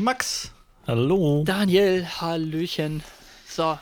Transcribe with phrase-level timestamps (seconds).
[0.00, 0.52] Max,
[0.86, 1.42] hallo.
[1.44, 3.02] Daniel, Hallöchen.
[3.48, 3.76] So,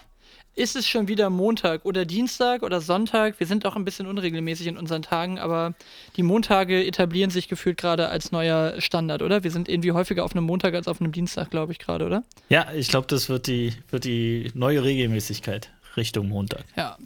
[0.54, 3.38] ist es schon wieder Montag oder Dienstag oder Sonntag?
[3.38, 5.74] Wir sind auch ein bisschen unregelmäßig in unseren Tagen, aber
[6.16, 9.44] die Montage etablieren sich gefühlt gerade als neuer Standard, oder?
[9.44, 12.24] Wir sind irgendwie häufiger auf einem Montag als auf einem Dienstag, glaube ich gerade, oder?
[12.48, 16.64] Ja, ich glaube, das wird die, wird die neue Regelmäßigkeit Richtung Montag.
[16.76, 16.96] Ja.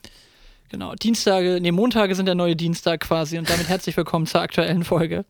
[0.69, 0.95] Genau.
[0.95, 5.25] Dienstage, nee, Montage sind der neue Dienstag quasi und damit herzlich willkommen zur aktuellen Folge.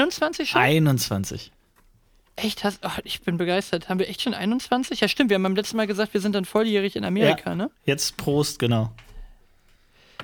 [0.00, 0.60] 21 schon?
[0.60, 1.52] 21.
[2.36, 2.64] Echt?
[2.64, 3.88] Hast, ach, ich bin begeistert.
[3.88, 5.00] Haben wir echt schon 21?
[5.00, 5.30] Ja, stimmt.
[5.30, 7.56] Wir haben beim letzten Mal gesagt, wir sind dann volljährig in Amerika, Ja.
[7.56, 7.70] ne?
[7.84, 8.90] Jetzt Prost, genau.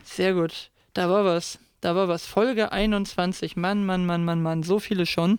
[0.04, 0.70] Sehr gut.
[0.92, 1.58] Da war was.
[1.82, 2.26] Da war was.
[2.26, 3.56] Folge 21.
[3.56, 4.62] Mann, Mann, Mann, Mann, Mann.
[4.62, 5.38] So viele schon.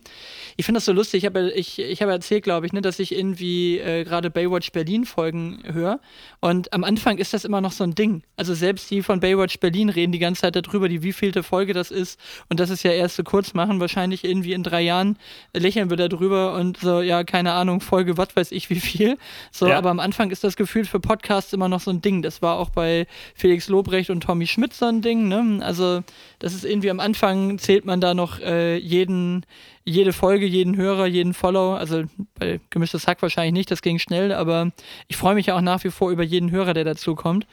[0.58, 1.20] Ich finde das so lustig.
[1.20, 4.72] Ich habe ich, ich hab erzählt, glaube ich, ne, dass ich irgendwie äh, gerade Baywatch
[4.72, 6.00] Berlin Folgen höre.
[6.40, 8.24] Und am Anfang ist das immer noch so ein Ding.
[8.38, 11.92] Also selbst die von Baywatch Berlin reden die ganze Zeit darüber, die wievielte Folge das
[11.92, 12.20] ist.
[12.50, 13.80] Und das ist ja erst so kurz machen.
[13.80, 15.20] Wahrscheinlich irgendwie in drei Jahren
[15.54, 19.20] lächeln wir da drüber und so, ja, keine Ahnung, Folge, was weiß ich wie viel.
[19.52, 19.78] So, Ja.
[19.78, 22.24] aber am Anfang ist das Gefühl für Podcasts immer noch so ein Ding.
[22.24, 25.60] Das war auch bei Felix Lobrecht und Tommy Schmidt so ein Ding, ne?
[25.64, 26.02] Also,
[26.42, 29.46] das ist irgendwie am Anfang zählt man da noch äh, jeden,
[29.86, 31.74] jede Folge, jeden Hörer, jeden Follow.
[31.76, 32.04] Also
[32.40, 34.72] bei gemischtes Hack wahrscheinlich nicht, das ging schnell, aber
[35.08, 37.46] ich freue mich ja auch nach wie vor über jeden Hörer, der dazu kommt.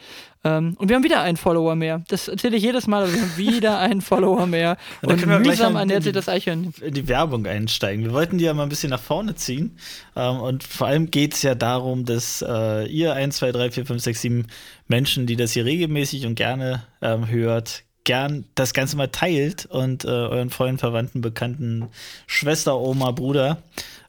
[0.45, 2.03] Ähm, und wir haben wieder einen Follower mehr.
[2.09, 4.77] Das erzähle ich jedes Mal, aber wir haben wieder einen Follower mehr.
[5.03, 6.73] Und Und können wir mühsam ernährt sich die- das Eichhörnchen.
[6.81, 8.05] In die Werbung einsteigen.
[8.05, 9.77] Wir wollten die ja mal ein bisschen nach vorne ziehen.
[10.17, 13.87] Ähm, und vor allem geht es ja darum, dass äh, ihr 1, 2, 3, 4,
[13.87, 14.47] 5, 6, 7
[14.87, 20.07] Menschen, die das hier regelmäßig und gerne ähm, hört, gern das Ganze mal teilt und
[20.07, 21.91] äh, euren Freunden, Verwandten, Bekannten,
[22.27, 23.59] Schwester, Oma, Bruder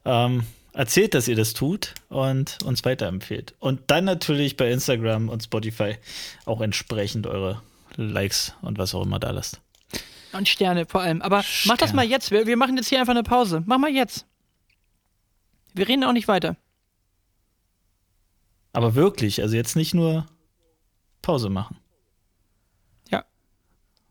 [0.06, 3.56] ähm, erzählt, dass ihr das tut und uns weiterempfehlt.
[3.59, 5.97] Und dann natürlich bei Instagram und Spotify
[6.46, 7.62] auch entsprechend eure
[7.97, 9.59] Likes und was auch immer da lasst.
[10.31, 11.22] Und Sterne vor allem.
[11.22, 11.95] Aber mach das Sterne.
[11.95, 12.31] mal jetzt.
[12.31, 13.63] Wir, wir machen jetzt hier einfach eine Pause.
[13.66, 14.25] Mach mal jetzt.
[15.74, 16.56] Wir reden auch nicht weiter.
[18.72, 20.25] Aber wirklich, also jetzt nicht nur
[21.22, 21.75] Pause machen.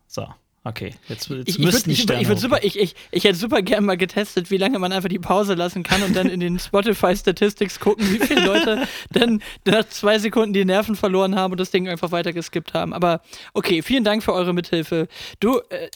[0.08, 0.26] So,
[0.64, 0.94] okay.
[1.06, 2.42] Jetzt, jetzt Ich, ich müssten ich, Sterne ich, würd hoch.
[2.42, 5.54] super, ich, ich, ich hätte super gern mal getestet, wie lange man einfach die Pause
[5.54, 10.18] lassen kann und dann in den Spotify Statistics gucken, wie viele Leute dann nach zwei
[10.18, 12.92] Sekunden die Nerven verloren haben und das Ding einfach weiter geskippt haben.
[12.94, 13.20] Aber
[13.52, 15.06] okay, vielen Dank für eure Mithilfe.
[15.40, 15.90] Du, äh,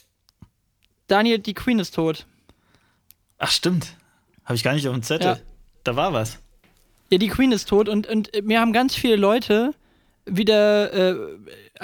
[1.09, 2.27] Daniel, die Queen ist tot.
[3.39, 3.97] Ach, stimmt.
[4.45, 5.27] Habe ich gar nicht auf dem Zettel.
[5.27, 5.39] Ja.
[5.85, 6.39] Da war was.
[7.11, 9.75] Ja, die Queen ist tot und, und mir haben ganz viele Leute
[10.25, 11.17] wieder äh,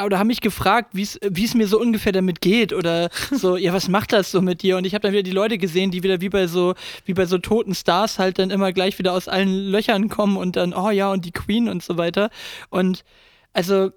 [0.05, 3.89] oder haben mich gefragt, wie es mir so ungefähr damit geht oder so, ja, was
[3.89, 4.77] macht das so mit dir?
[4.77, 7.27] Und ich habe dann wieder die Leute gesehen, die wieder wie bei so wie bei
[7.27, 10.91] so toten Stars halt dann immer gleich wieder aus allen Löchern kommen und dann oh
[10.91, 12.31] ja und die Queen und so weiter
[12.71, 13.05] und
[13.53, 13.91] also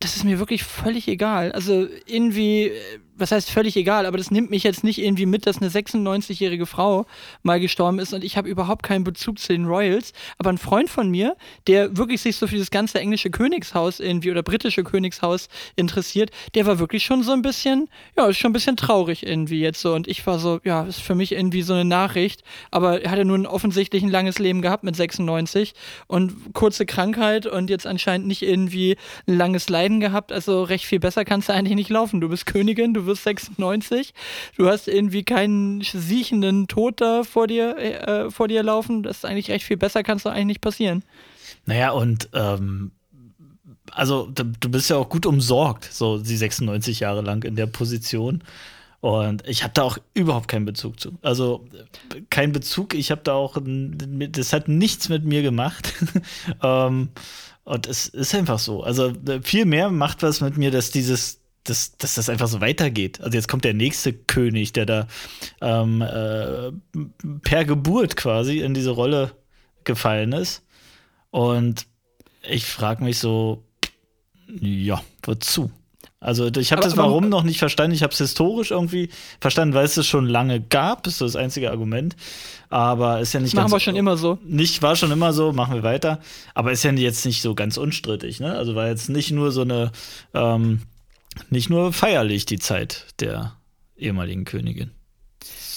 [0.00, 1.52] das ist mir wirklich völlig egal.
[1.52, 2.72] Also irgendwie, äh,
[3.20, 6.66] was heißt völlig egal, aber das nimmt mich jetzt nicht irgendwie mit, dass eine 96-jährige
[6.66, 7.06] Frau
[7.42, 10.12] mal gestorben ist und ich habe überhaupt keinen Bezug zu den Royals.
[10.38, 11.36] Aber ein Freund von mir,
[11.66, 16.66] der wirklich sich so für das ganze englische Königshaus irgendwie oder britische Königshaus interessiert, der
[16.66, 19.94] war wirklich schon so ein bisschen, ja, ist schon ein bisschen traurig irgendwie jetzt so.
[19.94, 22.42] Und ich war so, ja, ist für mich irgendwie so eine Nachricht.
[22.70, 25.74] Aber er hat ja nun offensichtlich ein langes Leben gehabt mit 96
[26.06, 30.32] und kurze Krankheit und jetzt anscheinend nicht irgendwie ein langes Leiden gehabt.
[30.32, 32.20] Also recht viel besser kannst du eigentlich nicht laufen.
[32.20, 34.14] Du bist Königin, du wirst 96,
[34.56, 39.02] du hast irgendwie keinen siechenden Tod da vor dir, äh, vor dir laufen.
[39.02, 41.04] Das ist eigentlich recht viel besser, kannst du eigentlich nicht passieren.
[41.66, 42.92] Naja, und ähm,
[43.92, 48.42] also du, bist ja auch gut umsorgt, so die 96 Jahre lang in der Position.
[49.00, 51.18] Und ich habe da auch überhaupt keinen Bezug zu.
[51.22, 51.66] Also
[52.28, 52.94] kein Bezug.
[52.94, 55.94] Ich habe da auch, das hat nichts mit mir gemacht.
[56.62, 57.08] ähm,
[57.64, 58.82] und es ist einfach so.
[58.82, 63.20] Also viel mehr macht was mit mir, dass dieses, dass, dass das einfach so weitergeht.
[63.20, 65.06] Also jetzt kommt der nächste König, der da
[65.60, 66.72] ähm, äh,
[67.42, 69.32] per Geburt quasi in diese Rolle
[69.84, 70.64] gefallen ist.
[71.30, 71.86] Und
[72.48, 73.64] ich frage mich so,
[74.60, 75.70] ja, wozu?
[76.22, 77.94] Also ich habe das Warum noch nicht verstanden.
[77.94, 79.08] Ich habe es historisch irgendwie
[79.40, 81.02] verstanden, weil es es schon lange gab.
[81.02, 82.14] Das ist so das einzige Argument.
[82.68, 84.38] Aber ist ja nicht Machen ganz wir schon immer so.
[84.44, 86.20] nicht, war schon immer so, machen wir weiter.
[86.54, 88.54] Aber ist ja jetzt nicht so ganz unstrittig, ne?
[88.54, 89.92] Also war jetzt nicht nur so eine,
[90.34, 90.82] ähm,
[91.50, 93.56] nicht nur feierlich die Zeit der
[93.96, 94.90] ehemaligen Königin.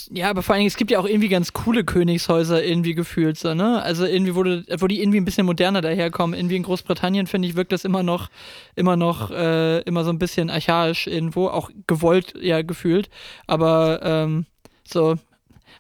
[0.09, 3.38] ja, aber vor allen Dingen, es gibt ja auch irgendwie ganz coole Königshäuser irgendwie gefühlt,
[3.38, 3.81] so, ne?
[3.81, 6.38] Also irgendwie, du, wo die irgendwie ein bisschen moderner daherkommen.
[6.38, 8.29] Irgendwie in Großbritannien, finde ich, wirkt das immer noch,
[8.75, 13.09] immer noch, äh, immer so ein bisschen archaisch irgendwo, auch gewollt ja gefühlt.
[13.47, 14.45] Aber ähm,
[14.83, 15.17] so,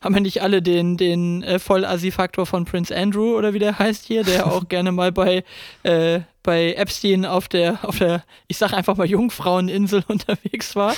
[0.03, 4.05] haben wir nicht alle den, den äh, Voll-Assi-Faktor von Prince Andrew oder wie der heißt
[4.05, 5.43] hier, der auch gerne mal bei,
[5.83, 10.93] äh, bei Epstein auf der, auf der, ich sag einfach mal Jungfraueninsel unterwegs war.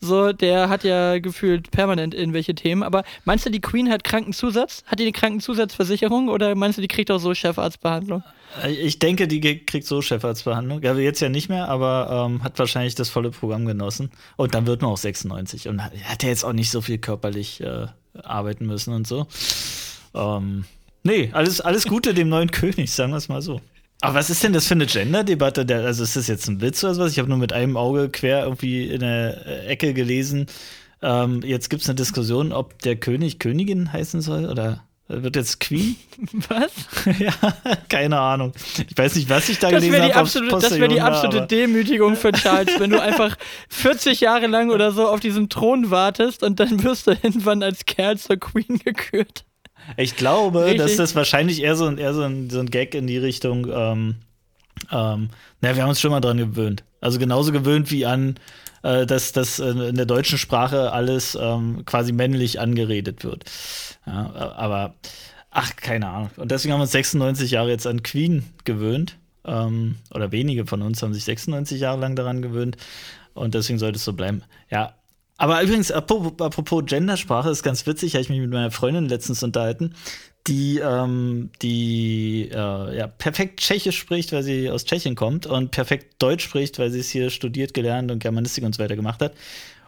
[0.00, 2.84] So, der hat ja gefühlt permanent irgendwelche Themen.
[2.84, 4.84] Aber meinst du, die Queen hat Krankenzusatz?
[4.86, 8.22] Hat die eine Krankenzusatzversicherung oder meinst du, die kriegt auch so Chefarztbehandlung?
[8.62, 10.80] Äh, ich denke, die kriegt so Chefarztbehandlung.
[10.82, 14.12] Ja, jetzt ja nicht mehr, aber ähm, hat wahrscheinlich das volle Programm genossen.
[14.36, 17.60] Und dann wird man auch 96 und hat ja jetzt auch nicht so viel körperlich
[17.60, 17.88] äh,
[18.22, 19.26] arbeiten müssen und so.
[20.14, 20.64] Ähm,
[21.02, 23.60] nee, alles, alles Gute dem neuen König, sagen wir es mal so.
[24.00, 25.64] Aber was ist denn das für eine Gender-Debatte?
[25.84, 27.12] Also ist das jetzt ein Witz oder was?
[27.12, 30.46] Ich habe nur mit einem Auge quer irgendwie in der Ecke gelesen.
[31.00, 35.60] Ähm, jetzt gibt es eine Diskussion, ob der König Königin heißen soll oder wird jetzt
[35.60, 35.96] Queen?
[36.48, 36.72] Was?
[37.18, 37.32] ja,
[37.88, 38.52] keine Ahnung.
[38.88, 40.30] Ich weiß nicht, was ich da das gelesen habe.
[40.60, 43.36] Das wäre die absolute Demütigung für Charles, wenn du einfach
[43.68, 47.84] 40 Jahre lang oder so auf diesem Thron wartest und dann wirst du irgendwann als
[47.84, 49.44] Kerl zur Queen gekürt.
[49.98, 50.78] Ich glaube, Richtig.
[50.78, 53.66] dass das wahrscheinlich eher so ein, eher so ein, so ein Gag in die Richtung,
[53.70, 54.16] ähm,
[54.90, 55.30] ähm,
[55.60, 56.84] naja, wir haben uns schon mal dran gewöhnt.
[57.00, 58.36] Also genauso gewöhnt wie an,
[58.82, 63.44] äh, dass, dass in der deutschen Sprache alles ähm, quasi männlich angeredet wird.
[64.06, 64.94] Ja, aber,
[65.50, 66.30] ach, keine Ahnung.
[66.36, 69.16] Und deswegen haben wir uns 96 Jahre jetzt an Queen gewöhnt.
[69.46, 72.76] Ähm, oder wenige von uns haben sich 96 Jahre lang daran gewöhnt.
[73.34, 74.42] Und deswegen sollte es so bleiben.
[74.70, 74.94] Ja,
[75.36, 79.42] aber übrigens, apropos, apropos Gendersprache, ist ganz witzig, habe ich mich mit meiner Freundin letztens
[79.42, 79.94] unterhalten,
[80.46, 86.22] die, ähm, die äh, ja, perfekt Tschechisch spricht, weil sie aus Tschechien kommt und perfekt
[86.22, 89.34] Deutsch spricht, weil sie es hier studiert, gelernt und Germanistik und so weiter gemacht hat.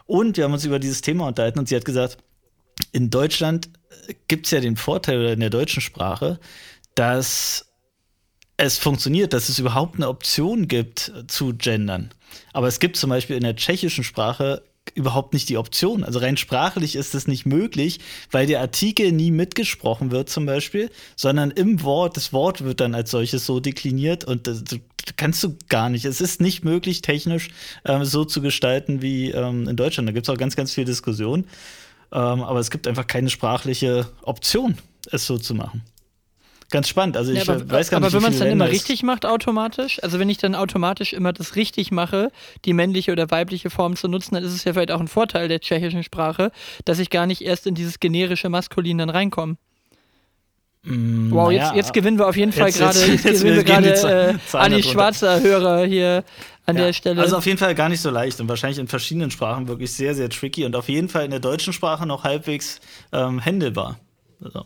[0.05, 2.17] Und wir haben uns über dieses Thema unterhalten und sie hat gesagt,
[2.91, 3.69] in Deutschland
[4.27, 6.39] gibt es ja den Vorteil oder in der deutschen Sprache,
[6.95, 7.67] dass
[8.55, 12.11] es funktioniert, dass es überhaupt eine Option gibt zu gendern.
[12.53, 14.63] Aber es gibt zum Beispiel in der tschechischen Sprache
[14.95, 16.03] überhaupt nicht die Option.
[16.03, 17.99] Also rein sprachlich ist es nicht möglich,
[18.31, 22.95] weil der Artikel nie mitgesprochen wird zum Beispiel, sondern im Wort, das Wort wird dann
[22.95, 24.63] als solches so dekliniert und das,
[25.15, 26.05] kannst du gar nicht.
[26.05, 27.49] Es ist nicht möglich, technisch
[27.85, 30.09] ähm, so zu gestalten wie ähm, in Deutschland.
[30.09, 31.45] Da gibt es auch ganz, ganz viel Diskussion.
[32.11, 34.77] Ähm, aber es gibt einfach keine sprachliche Option,
[35.11, 35.83] es so zu machen.
[36.69, 37.15] Ganz spannend.
[37.15, 39.25] Also ich ja, aber, weiß gar nicht, aber wenn man es dann immer richtig macht
[39.25, 42.29] automatisch, also wenn ich dann automatisch immer das richtig mache,
[42.65, 45.47] die männliche oder weibliche Form zu nutzen, dann ist es ja vielleicht auch ein Vorteil
[45.47, 46.51] der tschechischen Sprache,
[46.83, 49.55] dass ich gar nicht erst in dieses generische Maskulin dann reinkomme.
[50.83, 54.37] Mm, wow, jetzt, jetzt, gewinnen wir auf jeden Fall gerade, jetzt, jetzt, gewinnen wir gerade
[54.53, 56.25] äh, Anni Schwarzer Hörer hier
[56.65, 57.21] an ja, der Stelle.
[57.21, 60.15] Also auf jeden Fall gar nicht so leicht und wahrscheinlich in verschiedenen Sprachen wirklich sehr,
[60.15, 62.81] sehr tricky und auf jeden Fall in der deutschen Sprache noch halbwegs
[63.13, 63.97] ähm, händelbar.
[64.43, 64.65] Also.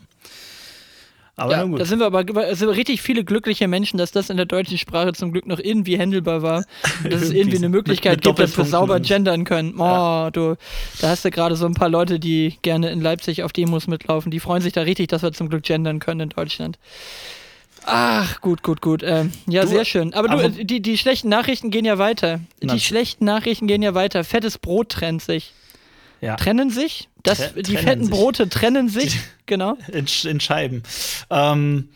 [1.41, 2.23] Aber ja, da sind wir aber
[2.55, 5.59] sind wir richtig viele glückliche Menschen, dass das in der deutschen Sprache zum Glück noch
[5.59, 6.65] irgendwie handelbar war.
[7.09, 9.73] dass es irgendwie eine Möglichkeit mit, mit gibt, dass wir sauber gendern können.
[9.77, 10.31] Oh, ja.
[10.31, 10.55] du,
[11.01, 14.31] da hast du gerade so ein paar Leute, die gerne in Leipzig auf Demos mitlaufen.
[14.31, 16.77] Die freuen sich da richtig, dass wir zum Glück gendern können in Deutschland.
[17.85, 19.01] Ach, gut, gut, gut.
[19.03, 20.13] Ähm, ja, du, sehr schön.
[20.13, 22.39] Aber, aber du, die, die schlechten Nachrichten gehen ja weiter.
[22.61, 24.23] Die schlechten Nachrichten gehen ja weiter.
[24.23, 25.53] Fettes Brot trennt sich.
[26.21, 26.35] Ja.
[26.35, 27.09] Trennen sich?
[27.23, 28.11] Das, Tre die fetten sich.
[28.11, 29.77] Brote trennen sich, genau.
[29.91, 30.83] In, in Scheiben.
[31.29, 31.89] Ähm,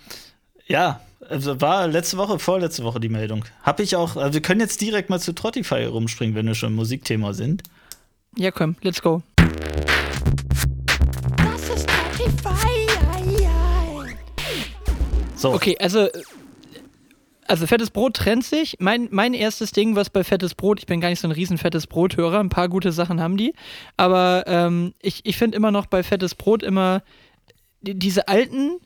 [0.68, 3.46] ja, also war letzte Woche, vorletzte Woche die Meldung.
[3.64, 6.70] Hab ich auch, also wir können jetzt direkt mal zu Trottify rumspringen, wenn wir schon
[6.70, 7.64] im Musikthema sind.
[8.36, 9.22] Ja, komm, let's go.
[11.38, 12.76] Das ist Trottify.
[15.36, 15.54] So.
[15.54, 16.08] Okay, also
[17.48, 18.78] also fettes Brot trennt sich.
[18.80, 21.58] Mein, mein erstes Ding, was bei fettes Brot, ich bin gar nicht so ein riesen
[21.58, 23.54] fettes Brothörer, ein paar gute Sachen haben die,
[23.98, 27.04] aber ähm, ich, ich finde immer noch bei fettes Brot immer
[27.82, 28.80] die, diese alten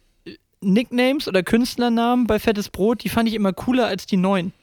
[0.62, 4.54] Nicknames oder Künstlernamen bei fettes Brot, die fand ich immer cooler als die neuen.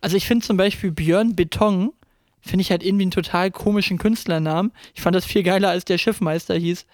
[0.00, 1.92] Also ich finde zum Beispiel Björn Beton,
[2.40, 4.72] finde ich halt irgendwie einen total komischen Künstlernamen.
[4.94, 6.86] Ich fand das viel geiler, als der Schiffmeister hieß.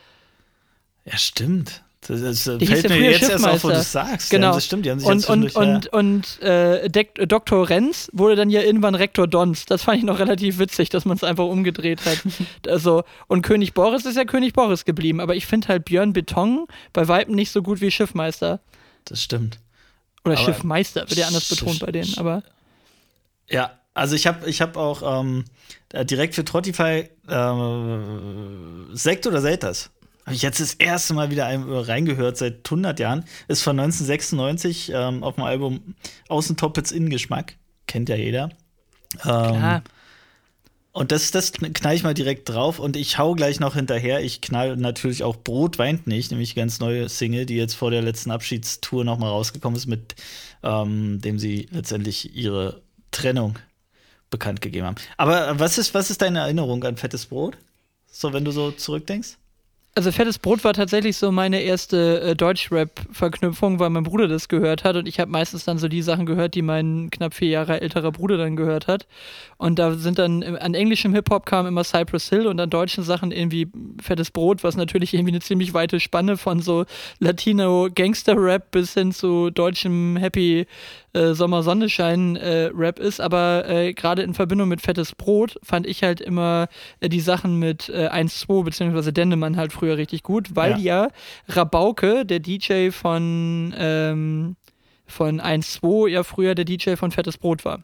[1.04, 1.82] Ja, stimmt.
[2.00, 4.30] Das, das der fällt mir jetzt erst auf, wo du es sagst.
[4.30, 4.48] Genau.
[4.48, 5.92] Ja, das stimmt, die haben sich und, und, und, ja.
[5.92, 6.88] und äh,
[7.26, 7.68] Dr.
[7.68, 9.66] Renz wurde dann ja irgendwann Rektor Dons.
[9.66, 12.22] Das fand ich noch relativ witzig, dass man es einfach umgedreht hat.
[12.68, 16.66] also, und König Boris ist ja König Boris geblieben, aber ich finde halt Björn Beton
[16.92, 18.60] bei Weitem nicht so gut wie Schiffmeister.
[19.04, 19.58] Das stimmt.
[20.24, 22.42] Oder aber Schiffmeister, wird ja anders betont bei denen, aber.
[23.50, 25.44] Ja, also ich habe ich hab auch ähm,
[25.92, 29.90] direkt für Trottify äh, Sekt oder Selters
[30.28, 33.24] habe ich jetzt das erste Mal wieder reingehört seit 100 Jahren.
[33.48, 35.94] Ist von 1996 ähm, auf dem Album
[36.28, 37.56] Außentop It's In Geschmack.
[37.86, 38.50] Kennt ja jeder.
[39.14, 39.82] Ähm, Klar.
[40.92, 44.22] Und das, das knall ich mal direkt drauf und ich hau gleich noch hinterher.
[44.22, 48.02] Ich knall natürlich auch Brot weint nicht, nämlich ganz neue Single, die jetzt vor der
[48.02, 50.14] letzten Abschiedstour noch mal rausgekommen ist, mit
[50.62, 52.82] ähm, dem sie letztendlich ihre
[53.12, 53.58] Trennung
[54.28, 54.96] bekannt gegeben haben.
[55.16, 57.56] Aber was ist, was ist deine Erinnerung an fettes Brot?
[58.10, 59.38] So, wenn du so zurückdenkst?
[59.94, 64.84] Also Fettes Brot war tatsächlich so meine erste äh, Deutschrap-Verknüpfung, weil mein Bruder das gehört
[64.84, 67.80] hat und ich habe meistens dann so die Sachen gehört, die mein knapp vier Jahre
[67.80, 69.08] älterer Bruder dann gehört hat.
[69.56, 73.02] Und da sind dann äh, an englischem Hip-Hop kam immer Cypress Hill und an deutschen
[73.02, 76.84] Sachen irgendwie Fettes Brot, was natürlich irgendwie eine ziemlich weite Spanne von so
[77.18, 80.66] Latino-Gangster-Rap bis hin zu deutschem Happy
[81.14, 86.20] äh, Sommer-Sonnenschein-Rap äh, ist, aber äh, gerade in Verbindung mit Fettes Brot fand ich halt
[86.20, 86.68] immer
[87.00, 91.08] äh, die Sachen mit äh, 1-2 beziehungsweise Dendemann halt früher richtig gut, weil ja, ja
[91.48, 94.56] Rabauke, der DJ von, ähm,
[95.06, 97.82] von 1-2, ja früher der DJ von Fettes Brot war.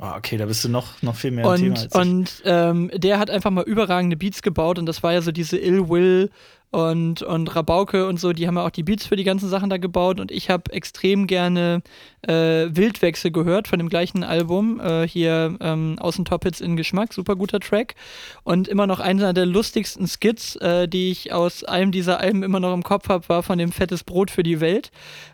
[0.00, 2.00] Oh, okay, da bist du noch, noch viel mehr und, im Thema als ich.
[2.00, 5.58] Und ähm, der hat einfach mal überragende Beats gebaut und das war ja so diese
[5.58, 6.30] Ill Will
[6.70, 9.70] und, und Rabauke und so, die haben ja auch die Beats für die ganzen Sachen
[9.70, 10.20] da gebaut.
[10.20, 11.82] Und ich habe extrem gerne
[12.22, 17.14] äh, Wildwechsel gehört von dem gleichen Album, äh, hier ähm, Außen Top Hits in Geschmack,
[17.14, 17.94] super guter Track.
[18.44, 22.60] Und immer noch einer der lustigsten Skits, äh, die ich aus einem dieser Alben immer
[22.60, 24.90] noch im Kopf habe, war von dem Fettes Brot für die Welt,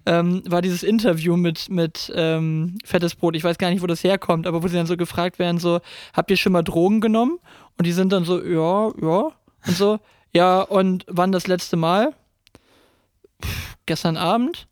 [0.06, 4.04] ähm, war dieses Interview mit, mit ähm, Fettes Brot, ich weiß gar nicht, wo das
[4.04, 5.80] herkommt, aber wo sie dann so gefragt werden, so,
[6.12, 7.38] habt ihr schon mal Drogen genommen?
[7.76, 9.32] Und die sind dann so, ja, ja,
[9.66, 9.98] und so,
[10.34, 12.12] ja, und wann das letzte Mal?
[13.42, 14.66] Pff, gestern Abend.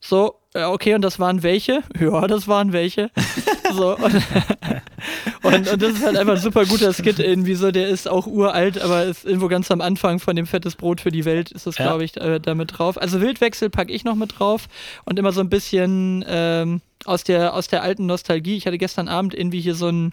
[0.00, 1.82] So, ja, okay, und das waren welche?
[1.98, 3.10] Ja, das waren welche.
[3.72, 4.14] so, und,
[5.42, 7.70] und, und, das ist halt einfach ein super guter Skit irgendwie so.
[7.70, 11.10] Der ist auch uralt, aber ist irgendwo ganz am Anfang von dem Fettes Brot für
[11.10, 11.86] die Welt ist das, ja.
[11.86, 13.00] glaube ich, äh, damit drauf.
[13.00, 14.68] Also Wildwechsel packe ich noch mit drauf
[15.04, 18.56] und immer so ein bisschen ähm, aus, der, aus der alten Nostalgie.
[18.56, 20.12] Ich hatte gestern Abend irgendwie hier so ein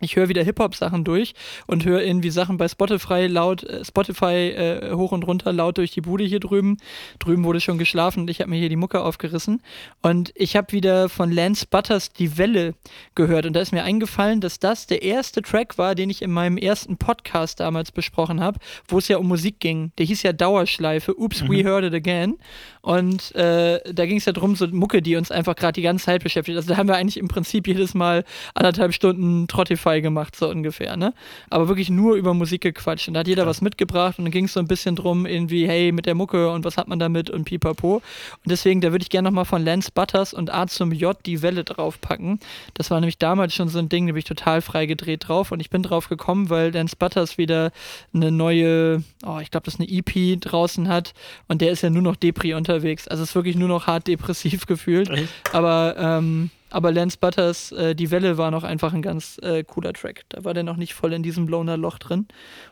[0.00, 1.34] ich höre wieder Hip-Hop-Sachen durch
[1.66, 5.92] und höre irgendwie Sachen bei Spotify laut, äh, Spotify äh, hoch und runter laut durch
[5.92, 6.78] die Bude hier drüben.
[7.18, 9.62] Drüben wurde schon geschlafen und ich habe mir hier die Mucke aufgerissen.
[10.02, 12.74] Und ich habe wieder von Lance Butters Die Welle
[13.14, 13.46] gehört.
[13.46, 16.56] Und da ist mir eingefallen, dass das der erste Track war, den ich in meinem
[16.56, 19.92] ersten Podcast damals besprochen habe, wo es ja um Musik ging.
[19.98, 21.50] Der hieß ja Dauerschleife, Oops, mhm.
[21.50, 22.38] We Heard It Again.
[22.82, 26.06] Und äh, da ging es ja drum, so Mucke, die uns einfach gerade die ganze
[26.06, 26.56] Zeit beschäftigt.
[26.56, 30.96] Also da haben wir eigentlich im Prinzip jedes Mal anderthalb Stunden Trottify gemacht, so ungefähr,
[30.96, 31.12] ne?
[31.50, 33.08] Aber wirklich nur über Musik gequatscht.
[33.08, 33.48] Und da hat jeder ja.
[33.48, 36.50] was mitgebracht und dann ging es so ein bisschen drum, irgendwie, hey, mit der Mucke
[36.50, 37.96] und was hat man damit und pipapo.
[37.96, 38.02] Und
[38.46, 41.64] deswegen, da würde ich gerne nochmal von Lance Butters und A zum J die Welle
[41.64, 42.40] draufpacken.
[42.74, 45.52] Das war nämlich damals schon so ein Ding, da bin ich total frei gedreht drauf
[45.52, 47.72] und ich bin drauf gekommen, weil Lance Butters wieder
[48.14, 51.12] eine neue, oh, ich glaube, das ist eine EP draußen hat
[51.46, 53.08] und der ist ja nur noch Depri unter unterwegs.
[53.08, 55.10] Also es ist wirklich nur noch hart depressiv gefühlt.
[55.52, 59.92] Aber, ähm, aber Lance Butters, äh, die Welle war noch einfach ein ganz äh, cooler
[59.92, 60.24] Track.
[60.28, 62.28] Da war der noch nicht voll in diesem Bloner Loch drin.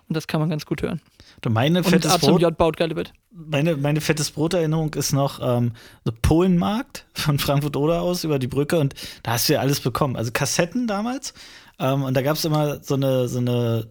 [0.08, 1.00] Und das kann man ganz gut hören.
[1.40, 3.12] Du, meine fettes Und Brot, J baut geile Bit.
[3.30, 5.72] Meine, meine fettes Brot-Erinnerung ist noch ähm,
[6.06, 9.80] der Polenmarkt von Frankfurt oder aus über die Brücke und da hast du ja alles
[9.80, 10.16] bekommen.
[10.16, 11.34] Also Kassetten damals.
[11.78, 13.88] Ähm, und da gab es immer so eine, so eine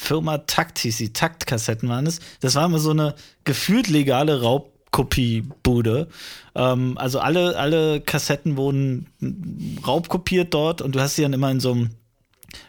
[0.00, 2.20] Firma Takt hieß die, Taktkassetten waren es.
[2.40, 6.08] Das war immer so eine gefühlt legale Raub Kopiebude.
[6.54, 9.06] Ähm, also alle, alle Kassetten wurden
[9.86, 11.90] raubkopiert dort und du hast sie dann immer in so einem.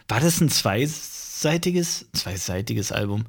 [0.06, 3.24] War das ein zweiseitiges, zweiseitiges Album?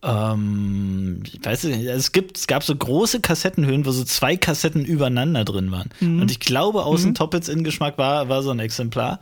[0.00, 4.84] Ähm, ich weiß nicht, es, gibt, es gab so große Kassettenhöhen, wo so zwei Kassetten
[4.84, 5.90] übereinander drin waren.
[5.98, 6.20] Mhm.
[6.20, 7.14] Und ich glaube, außen mhm.
[7.14, 9.18] Toppets in Geschmack war, war so ein Exemplar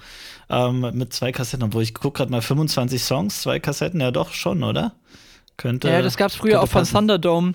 [0.51, 1.65] ähm, mit zwei Kassetten.
[1.65, 4.93] Obwohl ich gucke gerade mal 25 Songs, zwei Kassetten, ja doch schon, oder?
[5.57, 5.89] Könnte.
[5.89, 7.55] Ja, das gab es früher auch von Thunderdome.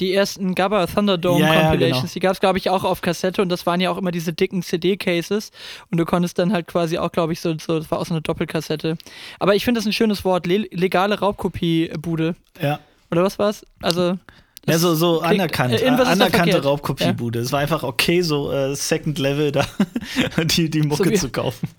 [0.00, 2.12] Die ersten Gabba Thunderdome ja, Compilations, ja, genau.
[2.14, 4.32] die gab es, glaube ich, auch auf Kassette und das waren ja auch immer diese
[4.32, 5.50] dicken CD-Cases
[5.90, 8.14] und du konntest dann halt quasi auch, glaube ich, so, so, das war auch so
[8.14, 8.96] eine Doppelkassette.
[9.38, 12.34] Aber ich finde das ein schönes Wort, le legale Raubkopie-Bude.
[12.60, 12.80] Ja.
[13.10, 13.66] Oder was war's?
[13.82, 14.18] Also.
[14.66, 17.38] Ja, so, so anerkannt, äh, anerkannte Raubkopiebude.
[17.38, 17.44] Ja.
[17.44, 19.66] Es war einfach okay, so äh, Second Level da
[20.44, 21.68] die, die Mucke so wie, zu kaufen.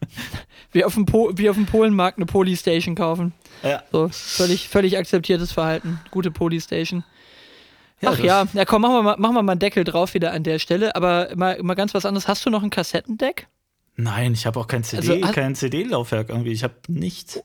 [0.73, 3.33] Wie auf, dem wie auf dem Polenmarkt eine Polystation kaufen.
[3.61, 3.83] Ja.
[3.91, 5.99] So, völlig, völlig akzeptiertes Verhalten.
[6.11, 7.03] Gute Polystation.
[8.01, 10.33] Ja, Ach ja, ja komm, machen wir, mal, machen wir mal einen Deckel drauf wieder
[10.33, 10.95] an der Stelle.
[10.95, 12.27] Aber mal, mal ganz was anderes.
[12.27, 13.47] Hast du noch ein Kassettendeck?
[13.95, 16.51] Nein, ich habe auch kein CD, also, kein CD-Laufwerk irgendwie.
[16.51, 17.41] Ich habe nichts.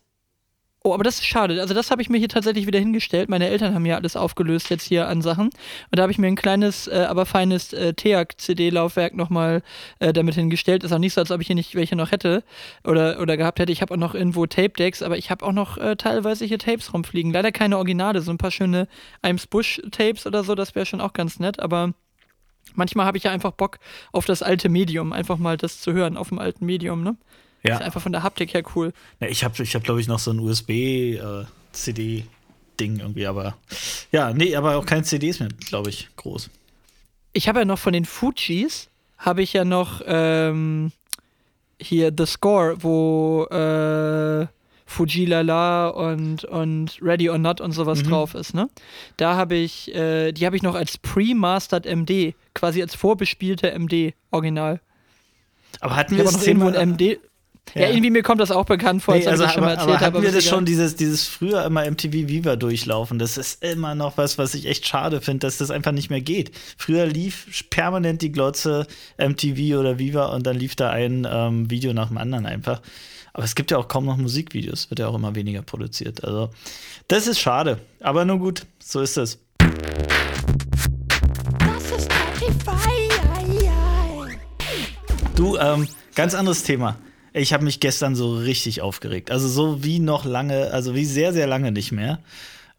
[0.83, 1.59] Oh, aber das ist schade.
[1.59, 3.27] Also das habe ich mir hier tatsächlich wieder hingestellt.
[3.29, 5.47] Meine Eltern haben ja alles aufgelöst jetzt hier an Sachen.
[5.47, 5.53] Und
[5.91, 9.63] da habe ich mir ein kleines, äh, aber feines äh, TEAC-CD-Laufwerk nochmal
[9.99, 10.83] äh, damit hingestellt.
[10.83, 12.43] Ist auch nicht so, als ob ich hier nicht welche noch hätte
[12.85, 13.71] oder, oder gehabt hätte.
[13.73, 16.93] Ich habe auch noch irgendwo Tape-Decks, aber ich habe auch noch äh, teilweise hier Tapes
[16.93, 17.33] rumfliegen.
[17.33, 18.87] Leider keine Originale, so ein paar schöne
[19.23, 21.59] Imes Bush-Tapes oder so, das wäre schon auch ganz nett.
[21.59, 21.91] Aber
[22.75, 23.79] manchmal habe ich ja einfach Bock
[24.13, 27.17] auf das alte Medium, einfach mal das zu hören auf dem alten Medium, ne?
[27.63, 27.75] Ja.
[27.75, 28.93] Ist einfach von der Haptik her cool.
[29.19, 32.25] Ja, ich habe, ich hab, glaube ich, noch so ein USB-CD-Ding
[32.97, 33.57] äh, irgendwie, aber
[34.11, 36.49] ja, nee, aber auch keine CDs mehr, glaube ich, groß.
[37.33, 40.91] Ich habe ja noch von den Fujis, habe ich ja noch ähm,
[41.79, 44.47] hier The Score, wo äh,
[44.85, 48.09] Fujilala und, und Ready or Not und sowas mhm.
[48.09, 48.69] drauf ist, ne?
[49.17, 54.13] Da habe ich, äh, die habe ich noch als Pre-Mastered MD, quasi als vorbespielte MD,
[54.31, 54.79] original.
[55.81, 57.19] Aber hatten wir irgendwo ein MD?
[57.75, 57.81] Ja.
[57.81, 57.89] ja.
[57.89, 59.99] irgendwie mir kommt das auch bekannt vor, als nee, also, ich schon mal erzählt aber
[59.99, 63.19] hatten wir das schon, dieses, dieses früher immer MTV Viva durchlaufen.
[63.19, 66.21] Das ist immer noch was, was ich echt schade finde, dass das einfach nicht mehr
[66.21, 66.51] geht.
[66.77, 71.93] Früher lief permanent die Glotze MTV oder Viva und dann lief da ein ähm, Video
[71.93, 72.81] nach dem anderen einfach.
[73.33, 76.23] Aber es gibt ja auch kaum noch Musikvideos, wird ja auch immer weniger produziert.
[76.23, 76.49] Also,
[77.07, 77.79] das ist schade.
[77.99, 79.39] Aber nun gut, so ist es.
[81.59, 83.07] Das ist Spotify.
[85.37, 86.97] Du, ähm, ganz anderes Thema.
[87.37, 89.29] Ich habe mich gestern so richtig aufgeregt.
[89.29, 92.17] Also so wie noch lange, also wie sehr, sehr lange nicht mehr.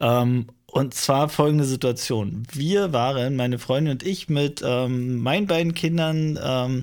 [0.01, 2.43] Ähm, und zwar folgende Situation.
[2.53, 6.83] Wir waren, meine Freundin und ich, mit ähm, meinen beiden Kindern ähm,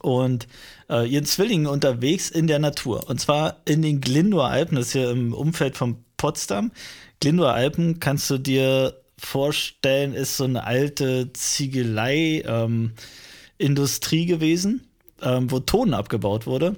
[0.00, 0.48] und
[0.88, 3.06] äh, ihren Zwillingen unterwegs in der Natur.
[3.08, 6.72] Und zwar in den Glindower Alpen, das ist hier im Umfeld von Potsdam.
[7.20, 14.88] Glindower Alpen kannst du dir vorstellen, ist so eine alte Ziegelei-Industrie ähm, gewesen,
[15.20, 16.76] ähm, wo Ton abgebaut wurde.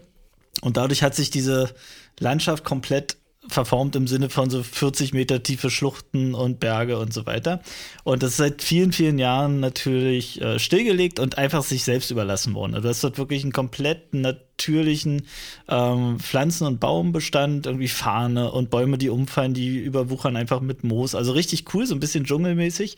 [0.63, 1.75] Und dadurch hat sich diese
[2.19, 3.17] Landschaft komplett
[3.49, 7.61] verformt im Sinne von so 40 Meter tiefe Schluchten und Berge und so weiter.
[8.03, 12.55] Und das ist seit vielen, vielen Jahren natürlich äh, stillgelegt und einfach sich selbst überlassen
[12.55, 12.75] worden.
[12.75, 15.27] Also das dort wirklich einen komplett natürlichen
[15.69, 21.15] ähm, Pflanzen- und Baumbestand, irgendwie Fahne und Bäume, die umfallen, die überwuchern einfach mit Moos.
[21.15, 22.97] Also richtig cool, so ein bisschen dschungelmäßig.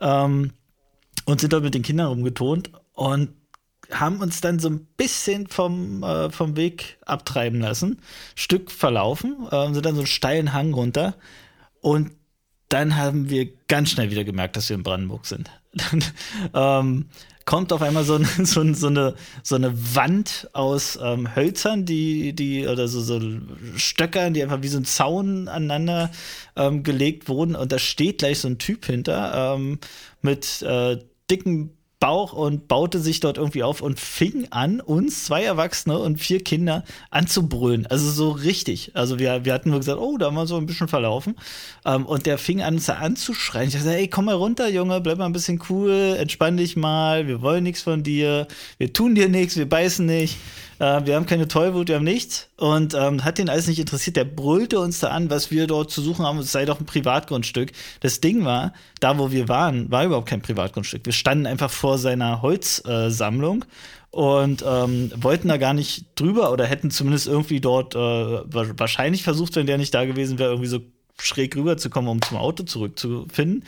[0.00, 0.52] Ähm,
[1.24, 2.70] und sind dort mit den Kindern rumgetont.
[2.92, 3.30] Und
[3.90, 8.00] haben uns dann so ein bisschen vom, äh, vom Weg abtreiben lassen,
[8.34, 11.14] Stück verlaufen, äh, sind dann so einen steilen Hang runter
[11.80, 12.10] und
[12.68, 15.50] dann haben wir ganz schnell wieder gemerkt, dass wir in Brandenburg sind.
[15.72, 16.04] Dann
[16.54, 17.06] ähm,
[17.48, 22.34] kommt auf einmal so, ein, so, so, eine, so eine Wand aus ähm, Hölzern, die,
[22.34, 23.20] die, oder so, so
[23.76, 26.10] Stöckern, die einfach wie so ein Zaun aneinander
[26.56, 27.56] ähm, gelegt wurden.
[27.56, 29.78] Und da steht gleich so ein Typ hinter ähm,
[30.20, 30.98] mit äh,
[31.30, 36.18] dicken Bauch und baute sich dort irgendwie auf und fing an, uns zwei Erwachsene und
[36.18, 37.86] vier Kinder anzubrüllen.
[37.86, 38.92] Also so richtig.
[38.94, 41.34] Also wir, wir hatten nur gesagt, oh, da haben wir so ein bisschen verlaufen.
[41.84, 43.68] Ähm, und der fing an, uns da anzuschreien.
[43.68, 47.26] Ich dachte, ey, komm mal runter, Junge, bleib mal ein bisschen cool, entspann dich mal,
[47.26, 48.46] wir wollen nichts von dir,
[48.78, 50.36] wir tun dir nichts, wir beißen nicht.
[50.78, 52.48] Äh, wir haben keine Tollwut, wir haben nichts.
[52.56, 54.16] Und ähm, hat den alles nicht interessiert.
[54.16, 56.38] Der brüllte uns da an, was wir dort zu suchen haben.
[56.38, 57.72] Es sei doch ein Privatgrundstück.
[58.00, 61.04] Das Ding war, da wo wir waren, war überhaupt kein Privatgrundstück.
[61.06, 63.62] Wir standen einfach vor seiner Holzsammlung.
[63.62, 63.66] Äh,
[64.10, 69.54] und ähm, wollten da gar nicht drüber oder hätten zumindest irgendwie dort äh, wahrscheinlich versucht,
[69.56, 70.80] wenn der nicht da gewesen wäre, irgendwie so
[71.20, 73.64] schräg rüberzukommen, um zum Auto zurückzufinden.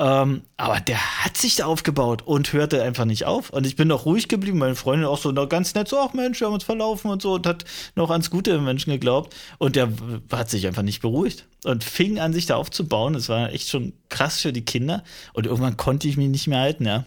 [0.00, 3.50] Ähm, aber der hat sich da aufgebaut und hörte einfach nicht auf.
[3.50, 4.56] Und ich bin noch ruhig geblieben.
[4.56, 7.34] Meine Freundin auch so ganz nett, so, ach Mensch, wir haben uns verlaufen und so
[7.34, 9.36] und hat noch ans Gute im Menschen geglaubt.
[9.58, 9.92] Und der
[10.32, 13.12] hat sich einfach nicht beruhigt und fing an, sich da aufzubauen.
[13.12, 15.04] Das war echt schon krass für die Kinder.
[15.34, 17.04] Und irgendwann konnte ich mich nicht mehr halten, ja.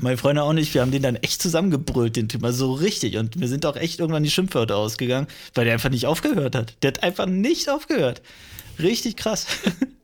[0.00, 0.72] Meine Freunde auch nicht.
[0.74, 3.16] Wir haben den dann echt zusammengebrüllt, den Typ, mal so richtig.
[3.16, 6.76] Und wir sind auch echt irgendwann die Schimpfwörter ausgegangen, weil der einfach nicht aufgehört hat.
[6.84, 8.22] Der hat einfach nicht aufgehört.
[8.78, 9.48] Richtig krass.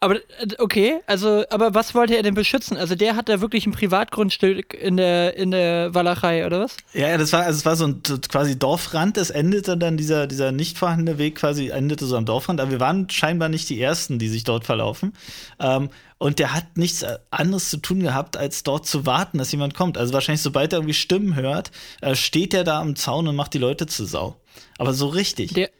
[0.00, 0.20] Aber äh,
[0.58, 2.76] okay, also, aber was wollte er denn beschützen?
[2.76, 6.76] Also der hat da wirklich ein Privatgrundstück in der, in der Walachei, oder was?
[6.92, 10.52] Ja, das war, also es war so ein quasi Dorfrand, es endete dann, dieser, dieser
[10.52, 14.18] nicht vorhandene Weg quasi endete so am Dorfrand, aber wir waren scheinbar nicht die Ersten,
[14.18, 15.12] die sich dort verlaufen.
[15.60, 19.74] Ähm, und der hat nichts anderes zu tun gehabt, als dort zu warten, dass jemand
[19.74, 19.98] kommt.
[19.98, 23.52] Also wahrscheinlich, sobald er irgendwie Stimmen hört, äh, steht er da am Zaun und macht
[23.52, 24.36] die Leute zu Sau.
[24.78, 25.52] Aber so richtig.
[25.54, 25.70] Der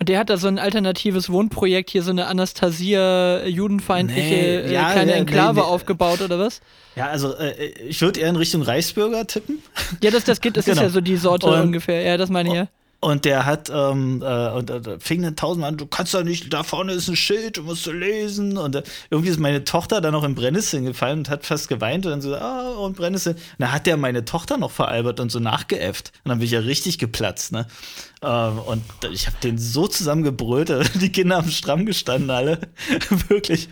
[0.00, 4.72] und der hat da so ein alternatives Wohnprojekt, hier so eine Anastasia judenfeindliche nee, äh,
[4.72, 5.72] ja, kleine Enklave nee, nee.
[5.72, 6.62] aufgebaut oder was?
[6.96, 9.62] Ja, also äh, ich würde eher in Richtung Reichsbürger tippen.
[10.02, 10.78] Ja, das, das, gibt, das genau.
[10.78, 12.00] ist ja so die Sorte und, ungefähr.
[12.00, 12.68] Ja, das meine ich ja.
[13.02, 16.52] Und der hat, ähm, äh, und äh, fing dann tausendmal an, du kannst doch nicht,
[16.52, 18.58] da vorne ist ein Schild, du musst du lesen.
[18.58, 22.04] Und äh, irgendwie ist meine Tochter dann noch in Brennnesseln gefallen und hat fast geweint
[22.04, 23.36] und dann so, ah, und Brennnesseln.
[23.36, 26.12] Und dann hat der meine Tochter noch veralbert und so nachgeäfft.
[26.24, 27.66] Und dann bin ich ja richtig geplatzt, ne?
[28.20, 32.58] Äh, und ich habe den so zusammengebrüllt, die Kinder haben stramm gestanden alle,
[33.28, 33.70] wirklich.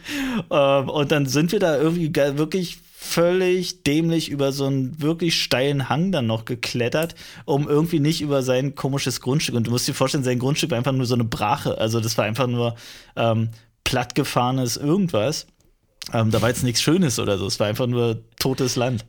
[0.48, 5.88] Äh, und dann sind wir da irgendwie wirklich völlig dämlich über so einen wirklich steilen
[5.88, 9.54] Hang dann noch geklettert, um irgendwie nicht über sein komisches Grundstück.
[9.54, 11.78] Und du musst dir vorstellen, sein Grundstück war einfach nur so eine Brache.
[11.78, 12.74] Also das war einfach nur
[13.16, 13.50] ähm,
[13.84, 15.46] plattgefahrenes irgendwas.
[16.12, 17.46] Ähm, da war jetzt nichts Schönes oder so.
[17.46, 19.04] Es war einfach nur totes Land.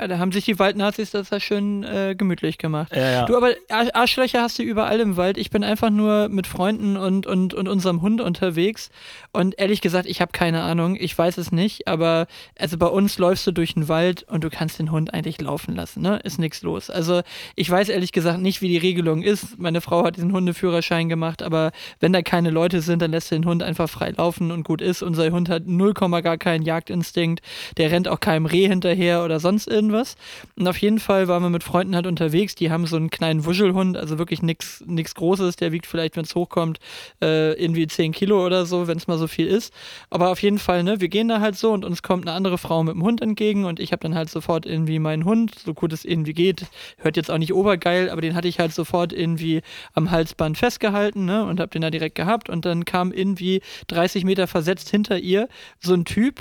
[0.00, 2.94] Ja, da haben sich die Waldnazis das ja schön äh, gemütlich gemacht.
[2.94, 3.24] Ja, ja.
[3.26, 5.36] Du, aber Arschlöcher hast du überall im Wald.
[5.38, 8.90] Ich bin einfach nur mit Freunden und, und, und unserem Hund unterwegs.
[9.38, 10.96] Und ehrlich gesagt, ich habe keine Ahnung.
[10.98, 11.88] Ich weiß es nicht.
[11.88, 12.26] Aber
[12.58, 15.74] also bei uns läufst du durch den Wald und du kannst den Hund eigentlich laufen
[15.74, 16.02] lassen.
[16.02, 16.20] Ne?
[16.24, 16.90] Ist nichts los.
[16.90, 17.22] Also
[17.56, 19.58] ich weiß ehrlich gesagt nicht, wie die Regelung ist.
[19.58, 21.42] Meine Frau hat diesen Hundeführerschein gemacht.
[21.42, 24.64] Aber wenn da keine Leute sind, dann lässt du den Hund einfach frei laufen und
[24.64, 25.02] gut ist.
[25.02, 27.40] Unser Hund hat 0, gar keinen Jagdinstinkt.
[27.76, 30.16] Der rennt auch keinem Reh hinterher oder sonst irgendwas irgendwas.
[30.56, 32.54] Und auf jeden Fall waren wir mit Freunden halt unterwegs.
[32.54, 35.56] Die haben so einen kleinen Wuschelhund, also wirklich nichts Großes.
[35.56, 36.78] Der wiegt vielleicht, wenn es hochkommt,
[37.22, 39.72] äh, irgendwie 10 Kilo oder so, wenn es mal so viel ist.
[40.10, 42.58] Aber auf jeden Fall, ne, wir gehen da halt so und uns kommt eine andere
[42.58, 45.74] Frau mit dem Hund entgegen und ich habe dann halt sofort irgendwie meinen Hund, so
[45.74, 46.66] gut es irgendwie geht.
[46.98, 49.62] Hört jetzt auch nicht obergeil, aber den hatte ich halt sofort irgendwie
[49.94, 52.48] am Halsband festgehalten, ne, und habe den da direkt gehabt.
[52.48, 55.48] Und dann kam irgendwie 30 Meter versetzt hinter ihr
[55.80, 56.40] so ein Typ,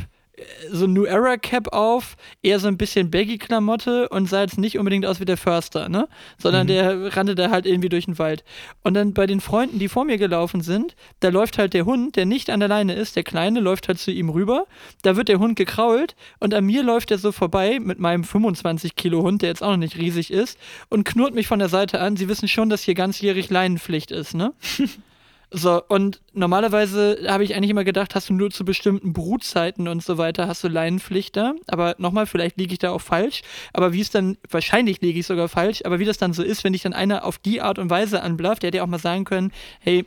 [0.71, 4.77] so ein New Era Cap auf, eher so ein bisschen Baggy-Klamotte und sah jetzt nicht
[4.77, 6.07] unbedingt aus wie der Förster, ne?
[6.37, 6.71] Sondern mhm.
[6.71, 8.43] der rannte da halt irgendwie durch den Wald.
[8.83, 12.15] Und dann bei den Freunden, die vor mir gelaufen sind, da läuft halt der Hund,
[12.15, 14.67] der nicht an der Leine ist, der Kleine läuft halt zu ihm rüber,
[15.01, 18.95] da wird der Hund gekrault und an mir läuft er so vorbei mit meinem 25
[18.95, 21.99] Kilo Hund, der jetzt auch noch nicht riesig ist, und knurrt mich von der Seite
[21.99, 22.15] an.
[22.15, 24.53] Sie wissen schon, dass hier ganzjährig Leinenpflicht ist, ne?
[25.49, 30.03] So, und normalerweise habe ich eigentlich immer gedacht, hast du nur zu bestimmten Brutzeiten und
[30.03, 31.53] so weiter, hast du Leinenpflicht da.
[31.67, 33.43] Aber nochmal, vielleicht liege ich da auch falsch.
[33.71, 36.65] Aber wie es dann, wahrscheinlich liege ich sogar falsch, aber wie das dann so ist,
[36.65, 38.99] wenn dich dann einer auf die Art und Weise anblafft, der hätte ja auch mal
[38.99, 40.05] sagen können, hey,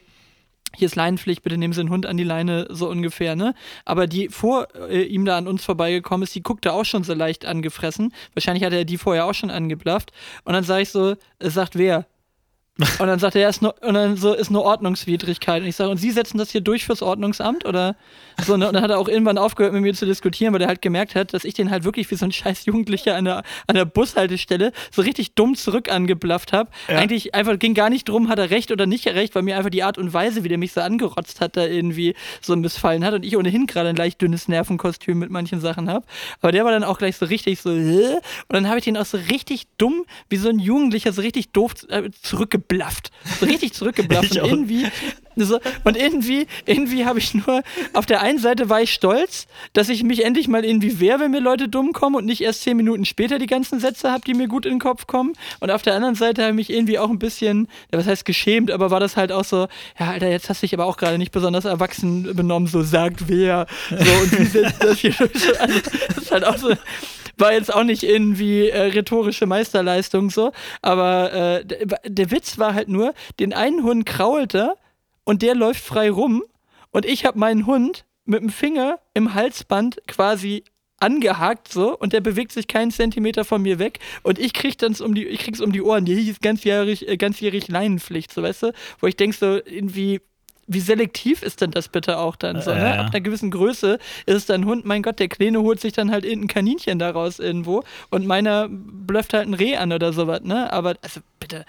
[0.76, 3.54] hier ist Leinenpflicht, bitte nehmen Sie den Hund an die Leine, so ungefähr, ne?
[3.84, 7.14] Aber die vor äh, ihm da an uns vorbeigekommen ist, die guckte auch schon so
[7.14, 8.12] leicht angefressen.
[8.34, 10.12] Wahrscheinlich hat er die vorher auch schon angeblafft.
[10.44, 12.06] Und dann sage ich so, es sagt wer?
[12.98, 15.62] Und dann sagt er, ja, ist nur, und dann so ist eine Ordnungswidrigkeit.
[15.62, 17.66] Und ich sage, und Sie setzen das hier durch fürs Ordnungsamt?
[17.66, 17.96] Oder
[18.44, 18.68] so, ne?
[18.68, 21.14] Und dann hat er auch irgendwann aufgehört, mit mir zu diskutieren, weil er halt gemerkt
[21.14, 23.84] hat, dass ich den halt wirklich wie so ein scheiß Jugendlicher an der, an der
[23.84, 26.70] Bushaltestelle so richtig dumm zurück angeblafft habe.
[26.88, 26.98] Ja.
[26.98, 29.70] Eigentlich einfach ging gar nicht drum, hat er recht oder nicht recht, weil mir einfach
[29.70, 33.14] die Art und Weise, wie der mich so angerotzt hat, da irgendwie so missfallen hat.
[33.14, 36.06] Und ich ohnehin gerade ein leicht dünnes Nervenkostüm mit manchen Sachen habe.
[36.40, 39.06] Aber der war dann auch gleich so richtig so, und dann habe ich den auch
[39.06, 43.10] so richtig dumm, wie so ein Jugendlicher, so richtig doof äh, zurückgeblafft zurückgeblafft.
[43.40, 44.36] So richtig zurückgeblafft.
[44.36, 44.86] und irgendwie,
[45.36, 49.88] so, und irgendwie, irgendwie habe ich nur, auf der einen Seite war ich stolz, dass
[49.88, 52.76] ich mich endlich mal irgendwie wehre, wenn mir Leute dumm kommen und nicht erst zehn
[52.76, 55.32] Minuten später die ganzen Sätze habe, die mir gut in den Kopf kommen.
[55.60, 58.24] Und auf der anderen Seite habe ich mich irgendwie auch ein bisschen, ja, was heißt
[58.24, 60.96] geschämt, aber war das halt auch so, ja, Alter, jetzt hast du dich aber auch
[60.96, 63.66] gerade nicht besonders erwachsen benommen, so sagt wer.
[63.88, 65.78] So, und wie setzt das hier also,
[66.08, 66.74] das ist halt auch so,
[67.40, 71.64] war jetzt auch nicht irgendwie äh, rhetorische Meisterleistung so, aber äh,
[72.04, 74.74] der, Witz war halt nur, den einen Hund kraulte
[75.24, 76.42] und der läuft frei rum
[76.90, 80.64] und ich habe meinen Hund mit dem Finger im Halsband quasi
[80.98, 84.94] angehakt so und der bewegt sich keinen Zentimeter von mir weg und ich krieg dann
[84.96, 86.04] um die ich krieg's um die Ohren.
[86.06, 88.72] Hier hieß ganzjährig äh, ganzjährig Leinenpflicht so weißt du?
[89.00, 90.20] Wo ich denk so irgendwie
[90.72, 92.72] wie selektiv ist denn das bitte auch dann so?
[92.72, 92.98] Ne?
[92.98, 96.24] Ab einer gewissen Größe ist dann Hund, mein Gott, der Kleine holt sich dann halt
[96.24, 100.72] irgendein Kaninchen daraus irgendwo und meiner blöfft halt ein Reh an oder sowas, ne?
[100.72, 101.64] Aber also bitte,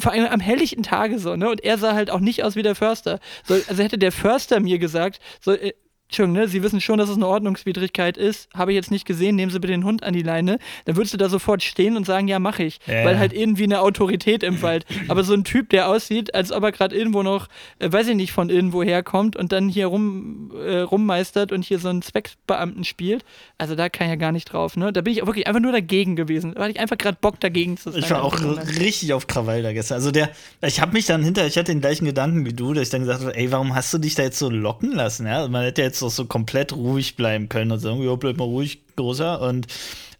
[0.00, 1.50] vor allem am helllichten Tage so, ne?
[1.50, 3.20] Und er sah halt auch nicht aus wie der Förster.
[3.44, 5.72] So, also hätte der Förster mir gesagt, so, äh,
[6.12, 8.50] Entschuldigung, ne, Sie wissen schon, dass es eine Ordnungswidrigkeit ist.
[8.52, 10.58] Habe ich jetzt nicht gesehen, nehmen Sie bitte den Hund an die Leine.
[10.84, 12.80] Dann würdest du da sofort stehen und sagen, ja, mache ich.
[12.86, 13.06] Ja.
[13.06, 14.84] Weil halt irgendwie eine Autorität im Wald.
[15.08, 17.48] Aber so ein Typ, der aussieht, als ob er gerade irgendwo noch,
[17.78, 21.78] äh, weiß ich nicht, von irgendwo herkommt und dann hier rum, äh, rummeistert und hier
[21.78, 23.24] so einen Zweckbeamten spielt.
[23.56, 24.76] Also da kann ich ja gar nicht drauf.
[24.76, 24.92] Ne?
[24.92, 26.52] Da bin ich wirklich einfach nur dagegen gewesen.
[26.52, 28.02] Da hatte ich einfach gerade Bock dagegen zu sein.
[28.02, 28.38] Ich war auch
[28.78, 29.94] richtig auf Krawall da gestern.
[29.94, 30.28] Also der,
[30.60, 33.00] ich habe mich dann hinter, ich hatte den gleichen Gedanken wie du, dass ich dann
[33.00, 35.26] gesagt habe, ey, warum hast du dich da jetzt so locken lassen?
[35.26, 35.48] Ja?
[35.48, 38.80] Man hätte jetzt doch so komplett ruhig bleiben können und sagen, ja, bleib mal ruhig,
[38.96, 39.40] großer.
[39.40, 39.66] Und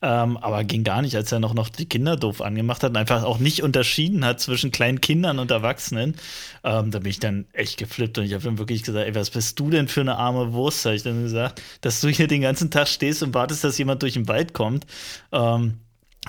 [0.05, 2.97] ähm, aber ging gar nicht, als er noch, noch die Kinder doof angemacht hat und
[2.97, 6.17] einfach auch nicht unterschieden hat zwischen kleinen Kindern und Erwachsenen.
[6.65, 9.31] Ähm, da bin ich dann echt geflippt und ich habe ihm wirklich gesagt, ey, was
[9.31, 10.85] bist du denn für eine arme Wurst?
[10.85, 14.03] Habe ich dann gesagt, dass du hier den ganzen Tag stehst und wartest, dass jemand
[14.03, 14.87] durch den Wald kommt.
[15.31, 15.79] Ähm,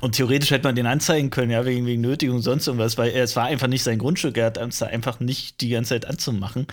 [0.02, 3.12] und theoretisch hätte man den anzeigen können, ja, wegen, wegen Nötigung und sonst irgendwas, weil
[3.12, 6.06] es war einfach nicht sein Grundstück, er hat es da einfach nicht die ganze Zeit
[6.06, 6.68] anzumachen.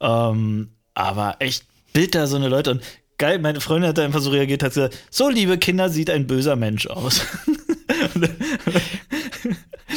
[0.00, 1.64] Ähm, aber echt
[1.96, 2.82] Bild da so eine Leute und
[3.16, 6.26] geil, meine Freundin hat da einfach so reagiert, hat gesagt, so liebe Kinder, sieht ein
[6.26, 7.22] böser Mensch aus.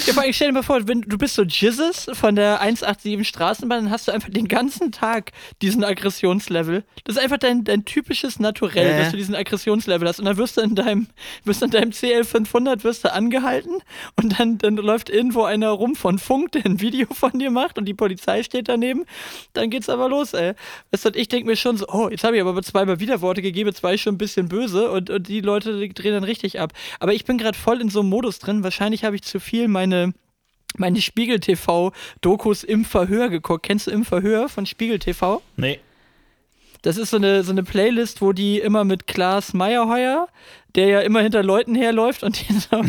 [0.09, 3.27] Ja, vor allem stell dir mal vor, wenn du bist so Jizzes von der 187
[3.27, 6.83] Straßenbahn, dann hast du einfach den ganzen Tag diesen Aggressionslevel.
[7.03, 8.97] Das ist einfach dein, dein typisches Naturell, Äh.
[8.97, 10.17] dass du diesen Aggressionslevel hast.
[10.17, 11.09] Und dann wirst du in deinem,
[11.43, 13.83] wirst in deinem CL500 wirst du angehalten
[14.15, 17.77] und dann, dann läuft irgendwo einer rum von Funk, der ein Video von dir macht
[17.77, 19.05] und die Polizei steht daneben.
[19.53, 20.53] Dann geht's aber los, ey.
[20.89, 23.69] Weißt du, ich denke mir schon so, oh, jetzt habe ich aber zweimal Widerworte gegeben,
[23.69, 26.73] ich schon ein bisschen böse und, und die Leute die drehen dann richtig ab.
[26.99, 28.63] Aber ich bin gerade voll in so einem Modus drin.
[28.63, 29.98] Wahrscheinlich habe ich zu viel meine
[30.77, 33.63] meine Spiegel TV Dokus im Verhör geguckt.
[33.63, 35.41] Kennst du im Verhör von Spiegel TV?
[35.57, 35.79] Nee.
[36.81, 40.29] Das ist so eine, so eine Playlist, wo die immer mit Klaas Meyerheuer,
[40.75, 42.83] der ja immer hinter Leuten herläuft und die so,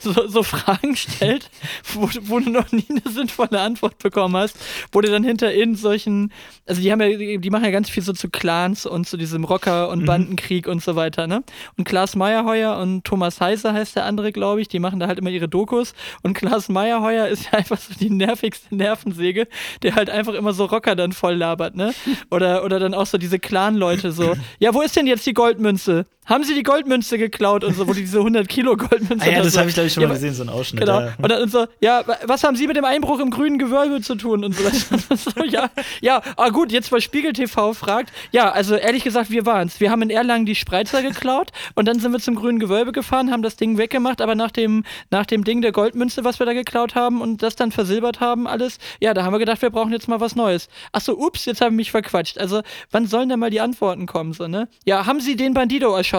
[0.12, 1.50] so, so Fragen stellt,
[1.92, 4.56] wo, wo du noch nie eine sinnvolle Antwort bekommen hast,
[4.92, 6.32] wo du dann hinter in solchen,
[6.66, 9.44] also die haben ja, die machen ja ganz viel so zu Clans und zu diesem
[9.44, 11.42] Rocker- und Bandenkrieg und so weiter, ne?
[11.76, 15.18] Und Klaas Meyerheuer und Thomas Heiser heißt der andere, glaube ich, die machen da halt
[15.18, 19.46] immer ihre Dokus und Klaas Meyerheuer ist ja einfach so die nervigste Nervensäge,
[19.82, 21.94] der halt einfach immer so Rocker dann voll labert, ne?
[22.30, 26.06] Oder, oder dann auch so diese Clan-Leute so, ja, wo ist denn jetzt die Goldmünze?
[26.26, 29.42] Haben sie die Goldmünze geklaut und so, wo die diese 100 Kilo Goldmünze Ah, ja,
[29.42, 29.58] das so.
[29.60, 30.80] habe ich, glaube ich, schon Ja, mal gesehen, so ein Ausschnitt.
[30.80, 31.00] Genau.
[31.00, 31.12] Ja.
[31.20, 34.00] Und dann und so, ja, wa- was haben Sie mit dem Einbruch im grünen Gewölbe
[34.00, 34.42] zu tun?
[34.44, 34.64] Und so,
[35.16, 35.68] so ja,
[36.00, 38.10] ja, ah gut, jetzt was Spiegel TV fragt.
[38.32, 39.80] Ja, also ehrlich gesagt, wir waren's.
[39.80, 43.30] Wir haben in Erlangen die Spreizer geklaut und dann sind wir zum grünen Gewölbe gefahren,
[43.30, 46.54] haben das Ding weggemacht, aber nach dem, nach dem Ding der Goldmünze, was wir da
[46.54, 49.92] geklaut haben und das dann versilbert haben, alles, ja, da haben wir gedacht, wir brauchen
[49.92, 50.68] jetzt mal was Neues.
[50.92, 52.38] Ach so, ups, jetzt haben wir mich verquatscht.
[52.38, 54.68] Also, wann sollen denn mal die Antworten kommen, so, ne?
[54.86, 56.13] Ja, haben Sie den Bandido erschossen?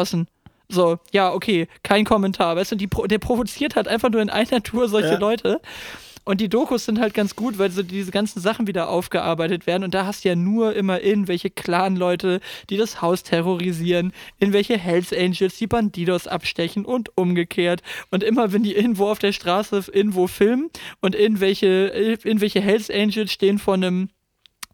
[0.68, 2.56] So, ja, okay, kein Kommentar.
[2.56, 5.20] Weißt du, die, pro- der provoziert halt einfach nur in einer Tour solche Ja.
[5.20, 5.62] Leute.
[6.28, 9.84] Und die Dokus sind halt ganz gut, weil so diese ganzen Sachen wieder aufgearbeitet werden.
[9.84, 12.40] Und da hast du ja nur immer irgendwelche Clan-Leute,
[12.72, 17.84] die das Haus terrorisieren, irgendwelche Hells Angels, die Bandidos abstechen und umgekehrt.
[18.10, 21.68] Und immer, wenn die irgendwo auf der Straße irgendwo filmen und irgendwelche,
[22.24, 24.10] irgendwelche Hells Angels stehen vor einem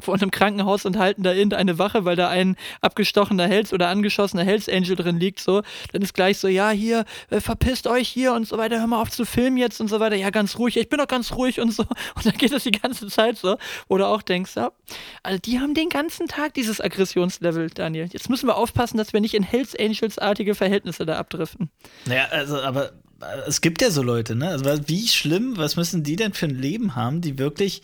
[0.02, 4.44] vor einem Krankenhaus und halten da irgendeine Wache, weil da ein abgestochener Hells oder angeschossener
[4.44, 5.62] Hells Angel drin liegt, so,
[5.94, 9.02] dann ist gleich so, ja, hier, äh, verpisst euch hier und so weiter, hör mal
[9.02, 11.60] auf zu filmen jetzt und so weiter, ja, ganz ruhig, ich bin doch ganz ruhig
[11.60, 11.84] und so.
[12.16, 13.58] Und dann geht das die ganze Zeit so,
[13.90, 14.72] du auch denkst, ja,
[15.24, 18.10] also die haben den ganzen Tag dieses Aggressionslevel, Daniel.
[18.12, 21.70] Jetzt müssen wir aufpassen, dass wir nicht in Hells Angels-artige Verhältnisse da abdriften.
[22.06, 24.50] Naja, also, aber äh, es gibt ja so Leute, ne?
[24.50, 27.82] Also, wie schlimm, was müssen die denn für ein Leben haben, die wirklich.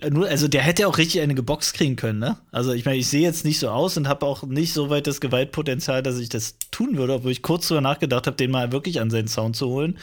[0.00, 2.38] Äh, also der hätte auch richtig eine geboxt kriegen können, ne?
[2.50, 5.06] Also ich meine, ich sehe jetzt nicht so aus und habe auch nicht so weit
[5.06, 8.72] das Gewaltpotenzial, dass ich das tun würde, obwohl ich kurz drüber nachgedacht habe, den mal
[8.72, 9.98] wirklich an seinen Sound zu holen.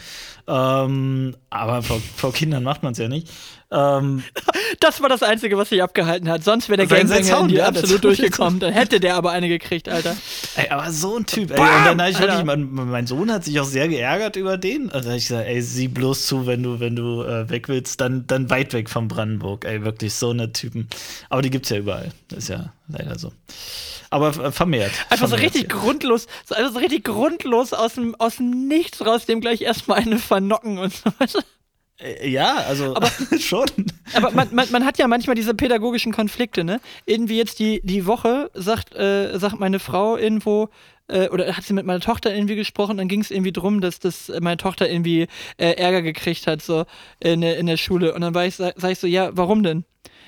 [0.48, 3.30] Ähm, aber vor, vor Kindern macht man es ja nicht.
[3.76, 4.24] Ähm,
[4.80, 6.44] Das war das Einzige, was sich abgehalten hat.
[6.44, 8.60] Sonst wäre der Gangbanger das- absolut durchgekommen.
[8.60, 10.16] Dann hätte der aber eine gekriegt, Alter.
[10.56, 11.60] ey, aber so ein Typ, ey.
[11.60, 12.28] Und dann ich Alter.
[12.28, 14.92] wirklich, mein, mein Sohn hat sich auch sehr geärgert über den.
[14.92, 18.28] Also ich gesagt, ey, sieh bloß zu, wenn du, wenn du äh, weg willst, dann,
[18.28, 19.66] dann weit weg von Brandenburg.
[19.66, 20.88] Ey, wirklich so eine Typen.
[21.30, 22.12] Aber die gibt's ja überall.
[22.28, 23.32] Das ist ja leider so.
[24.10, 24.92] Aber vermehrt.
[25.10, 25.80] Einfach so vermehrt, richtig ja.
[25.80, 30.00] grundlos, so, also so richtig grundlos aus dem, aus dem Nichts raus, dem gleich erstmal
[30.00, 31.10] eine vernocken und so.
[31.20, 31.28] Äh,
[32.24, 32.94] Ja, also
[33.40, 33.66] schon.
[34.14, 36.82] Aber man, man, man hat ja manchmal diese pädagogischen Konflikte, ne?
[37.06, 40.68] Irgendwie jetzt die, die Woche sagt, äh, sagt meine Frau irgendwo,
[41.08, 44.00] äh, oder hat sie mit meiner Tochter irgendwie gesprochen, dann ging es irgendwie drum, dass
[44.00, 45.28] das äh, meine Tochter irgendwie
[45.58, 46.84] äh, Ärger gekriegt hat, so
[47.22, 48.14] in, der- in der Schule.
[48.14, 49.86] Und dann war ich, sag, sag ich so, ja, warum denn?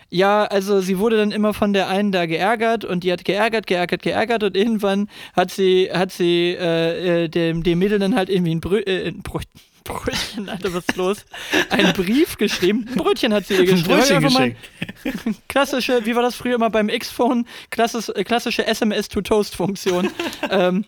[0.10, 3.68] Ja, also sie wurde dann immer von der einen da geärgert und die hat geärgert,
[3.68, 8.30] geärgert, geärgert und irgendwann hat sie, hat sie äh, äh, dem, dem Mädel dann halt
[8.30, 9.40] irgendwie ein, Brö äh, ein Brö
[9.88, 11.26] Brötchen, Alter, was ist los?
[11.70, 12.86] Ein Brief geschrieben.
[12.90, 13.88] Ein Brötchen hat sie ihr geschrieben.
[13.88, 14.58] Brötchen geschenkt.
[15.48, 17.46] klassische, wie war das früher immer beim X-Phone?
[17.76, 20.12] Äh, klassische SMS-to-Toast-Funktion.
[20.50, 20.86] ähm,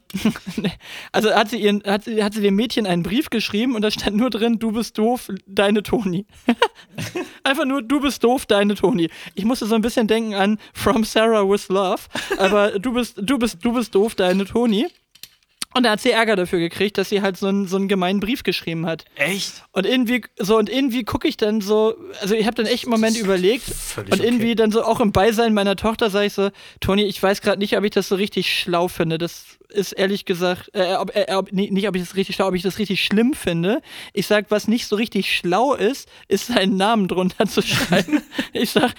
[1.12, 3.92] also hat sie, ihren, hat, sie, hat sie dem Mädchen einen Brief geschrieben und da
[3.92, 6.26] stand nur drin, du bist doof, deine Toni.
[7.44, 9.10] Einfach nur, du bist doof, deine Toni.
[9.36, 12.02] Ich musste so ein bisschen denken an From Sarah with Love,
[12.38, 14.88] aber du bist, du bist, du bist doof, deine Toni.
[15.76, 18.20] Und da hat sie Ärger dafür gekriegt, dass sie halt so einen, so einen gemeinen
[18.20, 19.06] Brief geschrieben hat.
[19.16, 19.64] Echt?
[19.72, 22.92] Und irgendwie, so, und irgendwie gucke ich dann so, also ich habe dann echt einen
[22.92, 24.56] Moment überlegt völlig und irgendwie okay.
[24.56, 27.78] dann so auch im Beisein meiner Tochter sage ich so, Toni, ich weiß gerade nicht,
[27.78, 29.20] ob ich das so richtig schlau finde.
[29.20, 32.48] Das ist ehrlich gesagt, äh, ob, äh, ob, nee, nicht, ob ich das richtig schlau,
[32.48, 33.84] ob ich das richtig schlimm finde.
[34.14, 38.24] Ich sag, was nicht so richtig schlau ist, ist seinen Namen drunter zu schreiben.
[38.54, 38.94] ich sag,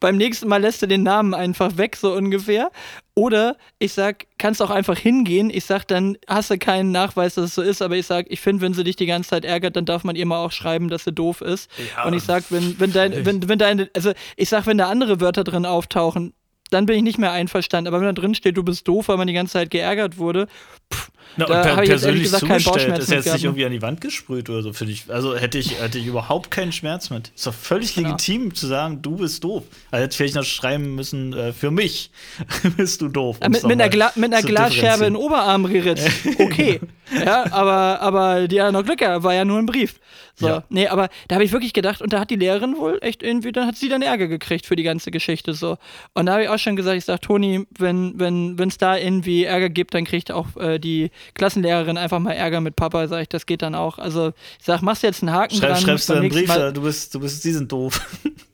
[0.00, 2.70] beim nächsten Mal lässt du den Namen einfach weg, so ungefähr.
[3.14, 5.50] Oder ich sag, kannst auch einfach hingehen.
[5.50, 8.40] Ich sag, dann hast du keinen Nachweis, dass es so ist, aber ich sag, ich
[8.40, 10.88] finde, wenn sie dich die ganze Zeit ärgert, dann darf man ihr mal auch schreiben,
[10.88, 11.70] dass sie doof ist.
[11.94, 14.88] Ja, Und ich sag, wenn, wenn dein, wenn, wenn deine, also ich sag, wenn da
[14.88, 16.32] andere Wörter drin auftauchen,
[16.70, 17.88] dann bin ich nicht mehr einverstanden.
[17.88, 20.46] Aber wenn da drin steht, du bist doof, weil man die ganze Zeit geärgert wurde,
[20.92, 23.72] pff, Na, da per habe ich jetzt persönlich gesagt zugestellt, ist jetzt nicht irgendwie an
[23.72, 25.04] die Wand gesprüht oder so, finde ich.
[25.08, 27.32] Also hätte ich, hätte ich überhaupt keinen Schmerz mit.
[27.34, 28.10] Ist doch völlig Genau.
[28.10, 29.64] legitim zu sagen, du bist doof.
[29.90, 32.10] Also hätte ich vielleicht noch schreiben müssen, äh, für mich
[32.76, 33.38] bist du doof.
[33.40, 35.22] Ja, mit, mit, einer Gla mit einer Glasscherbe in den.
[35.22, 36.10] Oberarm geritzt.
[36.38, 36.80] Okay.
[37.24, 40.00] ja, aber, aber die hat noch Glück war ja nur ein Brief.
[40.34, 40.48] So.
[40.48, 40.64] Ja.
[40.70, 43.52] Nee, aber da habe ich wirklich gedacht, und da hat die Lehrerin wohl echt irgendwie,
[43.52, 45.76] dann hat sie dann Ärger gekriegt für die ganze Geschichte so.
[46.14, 49.44] Und da habe ich auch schon gesagt, ich sage, Toni, wenn wenn es da irgendwie
[49.44, 53.28] Ärger gibt, dann kriegt auch äh, die Klassenlehrerin einfach mal Ärger mit Papa, sage ich,
[53.28, 53.98] das geht dann auch.
[53.98, 55.80] Also ich sag, machst jetzt einen Haken Schreib, dran.
[55.82, 58.00] schreibst du einen Brief, Mal- äh, du bist, du bist, die sind doof.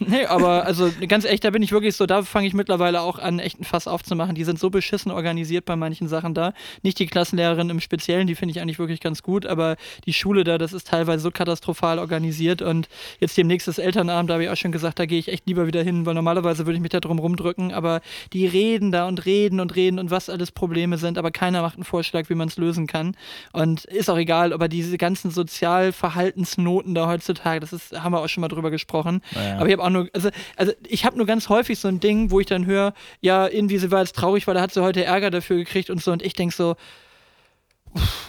[0.00, 3.18] Nee, aber also ganz echt, da bin ich wirklich so, da fange ich mittlerweile auch
[3.18, 4.34] an, echt ein Fass aufzumachen.
[4.34, 6.52] Die sind so beschissen organisiert bei manchen Sachen da.
[6.82, 9.76] Nicht die Klassenlehrerin im Speziellen, die finde ich eigentlich wirklich ganz gut, aber
[10.06, 12.88] die Schule da, das ist teilweise so katastrophal organisiert und
[13.20, 15.66] jetzt demnächst das Elternabend, da habe ich auch schon gesagt, da gehe ich echt lieber
[15.66, 18.00] wieder hin, weil normalerweise würde ich mich da drum rumdrücken, aber
[18.32, 21.76] die reden da und reden und reden und was alles Probleme sind, aber keiner macht
[21.76, 23.16] einen Vorschlag, wie man es lösen kann.
[23.52, 28.28] Und ist auch egal, aber diese ganzen Sozialverhaltensnoten da heutzutage, das ist, haben wir auch
[28.28, 29.20] schon mal drüber gesprochen.
[29.34, 29.56] Naja.
[29.56, 32.30] Aber ich habe auch nur, also, also ich habe nur ganz häufig so ein Ding,
[32.30, 35.04] wo ich dann höre, ja, irgendwie sie war jetzt traurig, weil da hat sie heute
[35.04, 36.12] Ärger dafür gekriegt und so.
[36.12, 36.76] Und ich denke so,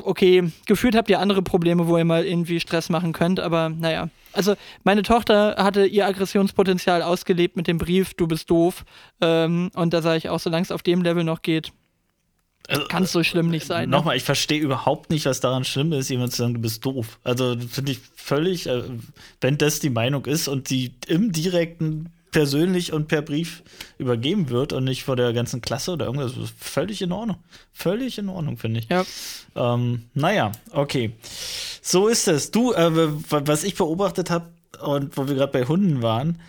[0.04, 4.10] okay, gefühlt habt ihr andere Probleme, wo ihr mal irgendwie Stress machen könnt, aber naja.
[4.34, 8.84] Also meine Tochter hatte ihr Aggressionspotenzial ausgelebt mit dem Brief, du bist doof.
[9.22, 11.72] Ähm, und da sage ich auch, solange es auf dem Level noch geht,
[12.68, 13.90] Also, kann es so schlimm nicht sein.
[13.90, 13.96] Ne?
[13.96, 17.20] Nochmal, ich verstehe überhaupt nicht, was daran schlimm ist, jemand zu sagen, du bist doof.
[17.24, 18.84] Also finde ich völlig, äh,
[19.42, 23.64] wenn das die Meinung ist und die im direkten persönlich und per Brief
[23.98, 27.38] übergeben wird und nicht vor der ganzen Klasse oder irgendwas, das ist völlig in Ordnung.
[27.72, 28.90] Völlig in Ordnung, finde ich.
[28.90, 29.06] Ja.
[29.56, 31.14] Ähm, naja, okay.
[31.82, 32.52] So ist es.
[32.52, 32.92] Du, äh,
[33.30, 34.48] was ich beobachtet habe
[34.84, 36.42] und wo wir gerade bei Hunden waren,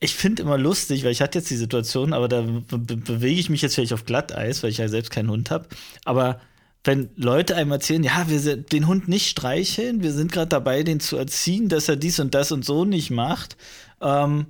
[0.00, 3.40] ich finde immer lustig, weil ich hatte jetzt die Situation, aber da be be bewege
[3.40, 5.68] ich mich jetzt vielleicht auf Glatteis, weil ich ja selbst keinen Hund habe.
[6.04, 6.40] Aber
[6.84, 10.82] wenn Leute einem erzählen, ja, wir sind, den Hund nicht streicheln, wir sind gerade dabei,
[10.82, 13.56] den zu erziehen, dass er dies und das und so nicht macht.
[14.02, 14.46] Ähm,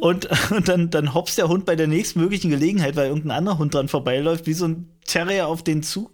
[0.00, 3.74] Und, und dann, dann hopst der Hund bei der nächstmöglichen Gelegenheit, weil irgendein anderer Hund
[3.74, 6.10] dran vorbeiläuft, wie so ein Terrier auf den zu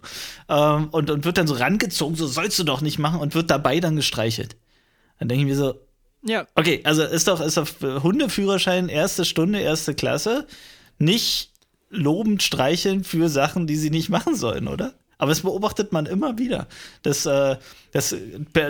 [0.47, 3.49] ähm, und, und wird dann so rangezogen, so sollst du doch nicht machen und wird
[3.49, 4.55] dabei dann gestreichelt.
[5.17, 5.73] Dann denke ich mir so,
[6.25, 6.47] Ja.
[6.55, 10.47] Okay, also ist doch, ist doch Hundeführerschein erste Stunde, erste Klasse.
[10.97, 11.51] Nicht
[11.89, 14.93] lobend streicheln für Sachen, die sie nicht machen sollen, oder?
[15.23, 16.67] Aber das beobachtet man immer wieder,
[17.03, 17.55] dass, äh,
[17.93, 18.15] dass,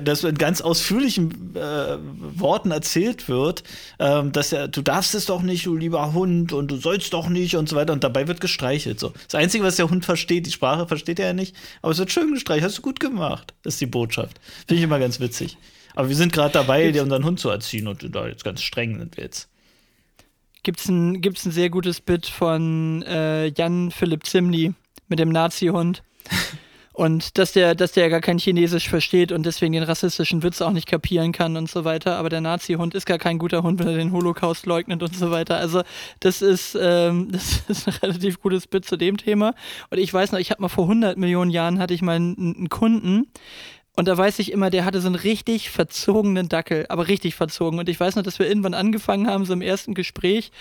[0.04, 1.98] dass in ganz ausführlichen äh,
[2.40, 3.64] Worten erzählt wird,
[3.98, 7.28] ähm, dass er, du darfst es doch nicht, du lieber Hund, und du sollst doch
[7.28, 7.94] nicht und so weiter.
[7.94, 9.00] Und dabei wird gestreichelt.
[9.00, 9.14] So.
[9.26, 12.12] Das Einzige, was der Hund versteht, die Sprache versteht er ja nicht, aber es wird
[12.12, 14.40] schön gestreichelt, hast du gut gemacht, ist die Botschaft.
[14.68, 15.58] Finde ich immer ganz witzig.
[15.96, 19.00] Aber wir sind gerade dabei, dir unseren Hund zu erziehen und da jetzt ganz streng
[19.00, 19.50] sind wir jetzt.
[20.64, 24.74] Gibt's ein, gibt's ein sehr gutes Bit von äh, Jan Philipp Zimny
[25.08, 26.04] mit dem Nazi-Hund.
[26.94, 30.70] Und dass der, dass der gar kein Chinesisch versteht und deswegen den rassistischen Witz auch
[30.70, 32.18] nicht kapieren kann und so weiter.
[32.18, 35.32] Aber der Nazi-Hund ist gar kein guter Hund, wenn er den Holocaust leugnet und so
[35.32, 35.58] weiter.
[35.58, 35.82] Also
[36.20, 39.56] das ist, ähm, das ist ein relativ gutes Bit zu dem Thema.
[39.90, 42.38] Und ich weiß noch, ich habe mal vor 100 Millionen Jahren hatte ich mal einen,
[42.38, 43.26] einen Kunden,
[43.96, 47.78] und da weiß ich immer, der hatte so einen richtig verzogenen Dackel, aber richtig verzogen.
[47.78, 50.52] Und ich weiß noch, dass wir irgendwann angefangen haben, so im ersten Gespräch.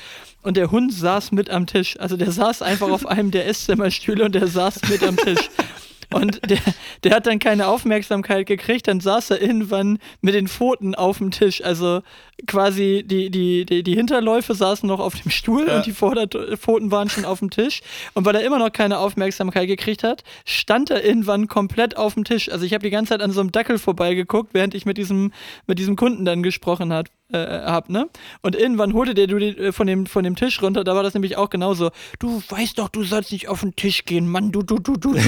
[0.42, 1.98] Und der Hund saß mit am Tisch.
[1.98, 5.48] Also der saß einfach auf einem der Esszimmerstühle und der saß mit am Tisch.
[6.14, 6.59] Und der,
[7.05, 11.31] der hat dann keine Aufmerksamkeit gekriegt, dann saß er irgendwann mit den Pfoten auf dem
[11.31, 11.62] Tisch.
[11.64, 12.03] Also
[12.46, 15.77] quasi die, die, die, die Hinterläufe saßen noch auf dem Stuhl Ja.
[15.77, 17.81] und die Vorderpfoten waren schon auf dem Tisch.
[18.14, 22.25] Und weil er immer noch keine Aufmerksamkeit gekriegt hat, stand er irgendwann komplett auf dem
[22.25, 22.51] Tisch.
[22.51, 25.33] Also ich habe die ganze Zeit an so einem Dackel vorbeigeguckt, während ich mit diesem,
[25.66, 28.08] mit diesem Kunden dann gesprochen hat, äh, hab, ne?
[28.42, 31.02] Und irgendwann holte der du die, äh, von, dem, von dem Tisch runter, da war
[31.02, 31.90] das nämlich auch genauso.
[32.18, 35.14] Du weißt doch, du sollst nicht auf den Tisch gehen, Mann, du, du, du, du,
[35.14, 35.20] du.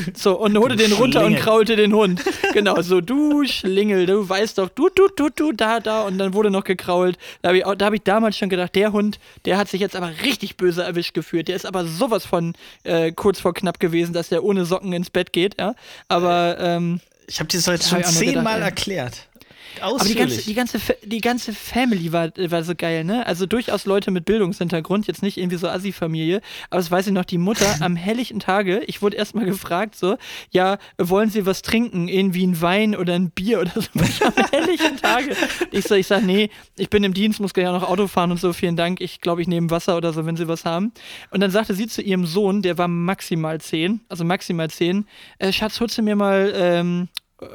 [0.14, 2.22] so, und holte den runter und kraulte den Hund.
[2.52, 6.02] Genau, so, du Schlingel, du weißt doch, du, du, du, du, da, da.
[6.02, 7.16] Und dann wurde noch gekrault.
[7.42, 9.94] Da habe ich, da hab ich damals schon gedacht, der Hund, der hat sich jetzt
[9.94, 11.46] aber richtig böse erwischt gefühlt.
[11.48, 15.10] Der ist aber sowas von äh, kurz vor knapp gewesen, dass der ohne Socken ins
[15.10, 15.74] Bett geht, ja.
[16.08, 19.29] Aber, ähm, Ich habe dir das heute schon zehnmal gedacht,
[19.74, 19.82] erklärt.
[19.82, 20.18] aber die Ausführlich.
[20.18, 23.26] ganze, die, ganze, die ganze Family war, war so geil, ne?
[23.26, 27.24] Also durchaus Leute mit Bildungshintergrund, jetzt nicht irgendwie so Assi-Familie, aber das weiß ich noch,
[27.24, 30.16] die Mutter am helllichten Tage, ich wurde erstmal gefragt, so,
[30.50, 32.08] ja, wollen Sie was trinken?
[32.08, 33.88] Irgendwie ein Wein oder ein Bier oder so
[34.24, 35.36] am helllichten Tage.
[35.70, 38.30] Ich so, ich sag, nee, ich bin im Dienst, muss gleich auch noch Auto fahren
[38.30, 39.00] und so, vielen Dank.
[39.00, 40.92] Ich glaube, ich nehme Wasser oder so, wenn Sie was haben.
[41.30, 45.06] Und dann sagte sie zu ihrem Sohn, der war maximal zehn, also maximal zehn,
[45.38, 47.08] äh, Schatz, holst du mir mal, ähm,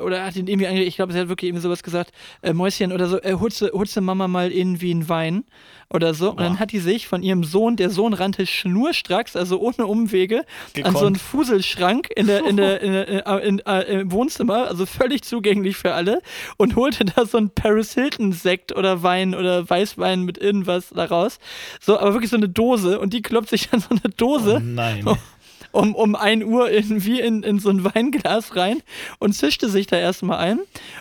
[0.04, 2.92] oder hat ihn irgendwie, ange- ich glaube, sie hat wirklich irgendwie sowas gesagt, äh, Mäuschen
[2.92, 5.44] oder so, äh, holst du Mama mal irgendwie einen Wein
[5.90, 6.32] oder so.
[6.32, 6.60] Und dann Boah.
[6.60, 11.06] hat die sich von ihrem Sohn, der Sohn rannte schnurstracks, also ohne Umwege, an so
[11.06, 11.18] einen Gekonnt.
[11.20, 15.78] Fuselschrank in der, in der, in der, äh, in, äh, im Wohnzimmer, also völlig zugänglich
[15.78, 16.22] für alle,
[16.58, 21.38] und holte da so einen Paris Hilton Sekt oder Wein oder Weißwein mit irgendwas daraus.
[21.80, 24.60] So, aber wirklich so eine Dose und die kloppt sich dann so eine Dose Oh
[24.64, 25.06] nein.
[25.76, 28.82] Um, um 1 Uhr irgendwie in, in so ein Weinglas rein
[29.20, 30.60] und zischte sich da erstmal ein.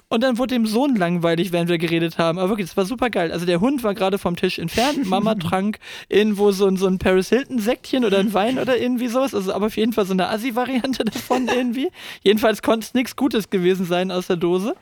[0.09, 2.39] Und dann wurde dem Sohn langweilig, während wir geredet haben.
[2.39, 3.33] Aber wirklich, das war super geil.
[3.33, 6.99] Also der Hund war gerade vom Tisch entfernt, Mama trank irgendwo so, ein- so ein
[6.99, 9.35] Paris Hilton-Säckchen oder ein Wein oder irgendwie sowas.
[9.35, 11.89] Also aber auf jeden Fall so eine Assi-Variante davon irgendwie.
[12.23, 14.75] Jedenfalls konnte es nichts Gutes gewesen sein aus der Dose.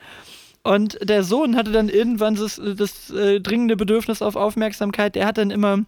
[0.63, 5.15] Und der Sohn hatte dann irgendwann das, das äh, dringende Bedürfnis auf Aufmerksamkeit.
[5.15, 5.79] Der hat dann immer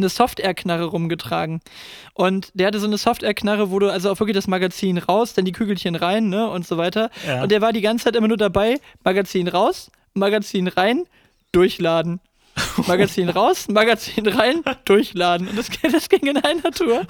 [0.00, 1.60] eine Software-Knarre rumgetragen.
[2.14, 5.44] Und der hatte so eine Software-Knarre, wo du also auch wirklich das Magazin raus, dann
[5.44, 7.10] die Kügelchen rein, ne, und so weiter.
[7.26, 7.42] Ja.
[7.42, 11.04] Und der war die ganze Zeit immer nur dabei, Magazin raus, Magazin rein,
[11.52, 12.20] durchladen.
[12.86, 15.48] Magazin raus, Magazin rein, durchladen.
[15.48, 17.06] Und das, das ging in einer Tour.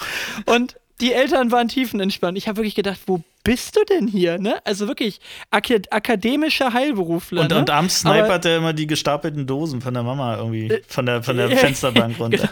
[0.47, 2.37] Und die Eltern waren tiefenentspannt.
[2.37, 4.39] Ich habe wirklich gedacht, wo bist du denn hier?
[4.39, 4.57] Ne?
[4.65, 5.21] Also wirklich
[5.51, 7.43] ak akademischer Heilberufler.
[7.43, 7.59] Und, ne?
[7.59, 11.07] und abends snipert Aber- er immer die gestapelten Dosen von der Mama irgendwie, Äh, von
[11.07, 12.51] der, von der ja, Fensterbank runter.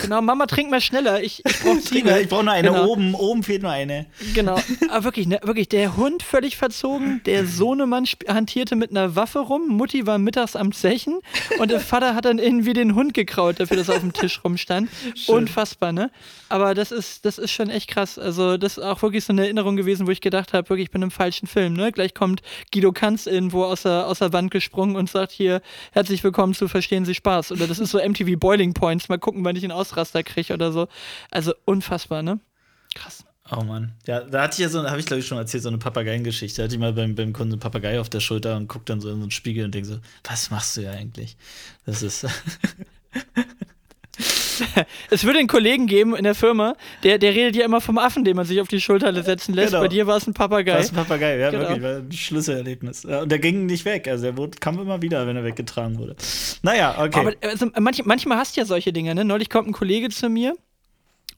[0.00, 1.24] Genau, Mama, trink mal schneller.
[1.24, 2.86] Ich, ich brauche brauche nur eine Genau.
[2.86, 4.06] oben, oben fehlt nur eine.
[4.32, 4.60] Genau,
[4.90, 9.66] aber wirklich, ne, wirklich, der Hund völlig verzogen, der Sohnemann hantierte mit einer Waffe rum,
[9.66, 11.18] Mutti war mittags am Zechen
[11.58, 14.40] und der Vater hat dann irgendwie den Hund gekraut, dafür, dass er auf dem Tisch
[14.44, 14.88] rumstand.
[15.26, 16.12] Unfassbar, ne?
[16.48, 18.20] Aber das ist, das ist schon echt krass.
[18.20, 20.90] Also, das ist auch wirklich so eine Erinnerung gewesen, wo ich gedacht habe, wirklich, ich
[20.90, 21.92] bin im falschen Film, ne?
[21.92, 25.62] Gleich kommt Guido Kanz irgendwo aus der, aus der Wand gesprungen und sagt hier,
[25.92, 27.52] herzlich willkommen zu Verstehen Sie Spaß.
[27.52, 30.72] Oder das ist so MTV Boiling Points, mal gucken, wann ich einen Ausraster kriege oder
[30.72, 30.88] so.
[31.30, 32.40] Also, unfassbar, ne?
[32.96, 33.24] Krass.
[33.52, 33.92] Oh Mann.
[34.04, 36.56] Ja, da hatte ich ja so, habe ich glaube ich schon erzählt, so eine Papageiengeschichte.
[36.56, 39.00] Da hatte ich mal beim, beim Kunden einen Papagei auf der Schulter und guckt dann
[39.00, 41.36] so in so einen Spiegel und denkt so, was machst du ja eigentlich?
[41.84, 42.26] Das ist.
[45.10, 48.24] Es würde einen Kollegen geben in der Firma, der, der redet ja immer vom Affen,
[48.24, 49.70] den man sich auf die Schulter setzen lässt.
[49.70, 49.82] Genau.
[49.82, 50.72] Bei dir war es ein Papagei.
[50.76, 51.62] Das ist ein Papagei, ja, Genau.
[51.62, 53.04] wirklich, war ein Schlüsselerlebnis.
[53.04, 56.16] Und der ging nicht weg, also er wurde, kam immer wieder, wenn er weggetragen wurde.
[56.62, 57.20] Naja, okay.
[57.20, 59.24] Aber also, manch, manchmal hast du ja solche Dinge, ne?
[59.24, 60.54] Neulich kommt ein Kollege zu mir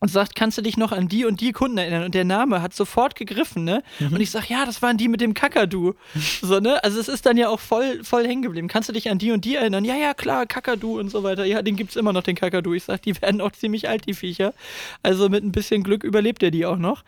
[0.00, 2.04] und sagt, kannst du dich noch an die und die Kunden erinnern?
[2.04, 3.82] Und der Name hat sofort gegriffen, ne?
[3.98, 4.14] Mhm.
[4.14, 5.94] Und ich sag, ja, das waren die mit dem Kakadu.
[6.40, 6.82] So, ne?
[6.84, 8.68] Also es ist dann ja auch voll, voll hängen geblieben.
[8.68, 9.84] Kannst du dich an die und die erinnern?
[9.84, 11.44] Ja, ja, klar, Kakadu und so weiter.
[11.44, 12.74] Ja, den gibt's immer noch, den Kakadu.
[12.74, 14.54] Ich sag, die werden auch ziemlich alt, die Viecher.
[15.02, 17.02] Also mit ein bisschen Glück überlebt er die auch noch.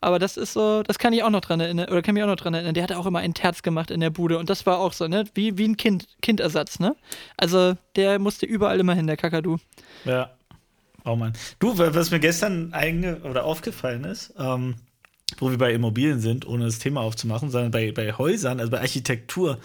[0.00, 2.28] Aber das ist so, das kann ich auch noch dran erinnern, oder kann mich auch
[2.28, 2.74] noch dran erinnern.
[2.74, 5.08] Der hatte auch immer ein Terz gemacht in der Bude und das war auch so,
[5.08, 5.24] ne?
[5.34, 6.94] Wie, wie ein Kind, Kindersatz, ne?
[7.36, 9.56] Also der musste überall immer hin, der Kakadu.
[10.04, 10.30] Ja.
[11.06, 11.32] Oh Mann.
[11.60, 14.74] Du, wa- was mir gestern einge oder aufgefallen ist, ähm,
[15.38, 18.80] wo wir bei Immobilien sind, ohne das Thema aufzumachen, sondern bei, bei Häusern, also bei
[18.80, 19.58] Architektur.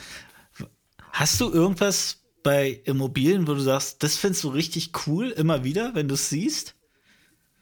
[1.12, 5.94] Hast du irgendwas bei Immobilien, wo du sagst, das findest du richtig cool, immer wieder,
[5.96, 6.76] wenn du es siehst?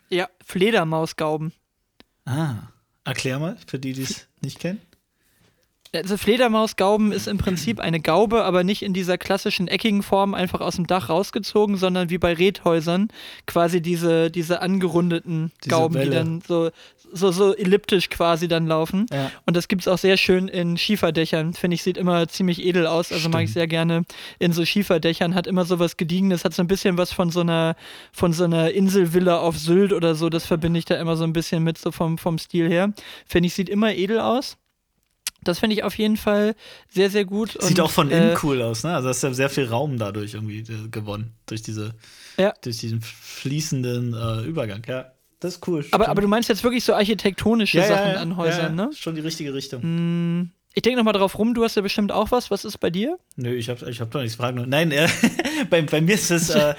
[0.10, 1.54] Ja, Fledermausgauben.
[2.26, 2.56] Ah,
[3.06, 4.82] erklär mal, für die, die es nicht kennen.
[5.92, 10.62] Also Fledermausgauben ist im Prinzip eine Gaube, aber nicht in dieser klassischen eckigen Form einfach
[10.62, 13.08] aus dem Dach rausgezogen, sondern wie bei Rethäusern
[13.48, 16.12] quasi diese, diese angerundeten Diese Gauben, die Welle.
[16.12, 16.70] dann so,
[17.12, 19.08] so, so elliptisch quasi dann laufen.
[19.12, 19.32] Ja.
[19.48, 21.54] Und das gibt es auch sehr schön in Schieferdächern.
[21.54, 23.12] Finde ich, sieht immer ziemlich edel aus.
[23.12, 23.62] Also mag ich Stimmt.
[23.62, 24.04] sehr gerne
[24.38, 25.34] in so Schieferdächern.
[25.34, 27.76] Hat immer so was Gediegenes, hat so ein bisschen was von so einer,
[28.12, 30.30] von so einer Inselvilla auf Sylt oder so.
[30.30, 32.94] Das verbinde ich da immer so ein bisschen mit, so vom, vom Stil her.
[33.26, 34.58] Finde ich, sieht immer edel aus.
[35.44, 36.56] Das finde ich auf jeden Fall
[36.90, 37.52] sehr, sehr gut.
[37.62, 38.94] Sieht Und, auch von innen äh, cool aus, ne?
[38.94, 41.94] Also hast du ja sehr viel Raum dadurch irgendwie äh, gewonnen, durch diese,
[42.38, 42.54] Ja.
[42.62, 44.82] durch diesen fließenden äh, Übergang.
[44.88, 45.86] Ja, das ist cool.
[45.92, 48.92] Aber, aber du meinst jetzt wirklich so architektonische ja, Sachen ja, an Häusern, ja, ne?
[48.94, 49.82] Schon die richtige Richtung.
[49.82, 52.52] Hm, ich denke nochmal drauf rum, du hast ja bestimmt auch was.
[52.52, 53.18] Was ist bei dir?
[53.36, 54.64] Nö, ich hab, ich hab doch nichts fragen.
[54.70, 55.08] Nein, äh,
[55.70, 56.76] bei, bei mir ist es, äh,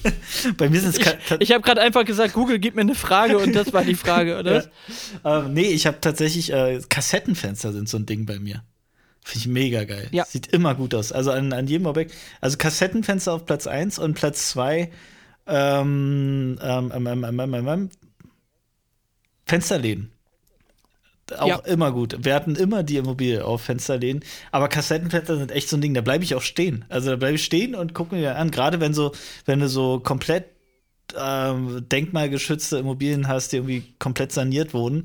[0.56, 3.54] bei mir sind es Ich habe gerade einfach gesagt, Google gib mir eine Frage und
[3.54, 4.64] das war die Frage, oder?
[5.24, 5.46] Ja.
[5.46, 8.62] Äh, nee, ich habe tatsächlich äh, Kassettenfenster sind so ein Ding bei mir.
[9.24, 10.08] Finde ich mega geil.
[10.10, 10.24] Ja.
[10.24, 11.12] Sieht immer gut aus.
[11.12, 12.14] Also an, an jedem Objekt.
[12.40, 14.90] Also Kassettenfenster auf Platz 1 und Platz 2
[15.46, 17.90] ähm, ähm, ähm, ähm, ähm, ähm, ähm,
[19.46, 20.12] Fensterläden.
[21.36, 21.56] Auch Ja.
[21.58, 22.16] immer gut.
[22.24, 24.24] Wir hatten immer die Immobilie auf Fensterläden.
[24.52, 26.84] Aber Kassettenfenster sind echt so ein Ding, da bleibe ich auch stehen.
[26.88, 28.50] Also da bleibe ich stehen und gucke mir an.
[28.50, 29.12] Gerade wenn so,
[29.44, 30.46] wenn du so komplett
[31.18, 35.04] ähm, denkmalgeschützte Immobilien hast, die irgendwie komplett saniert wurden,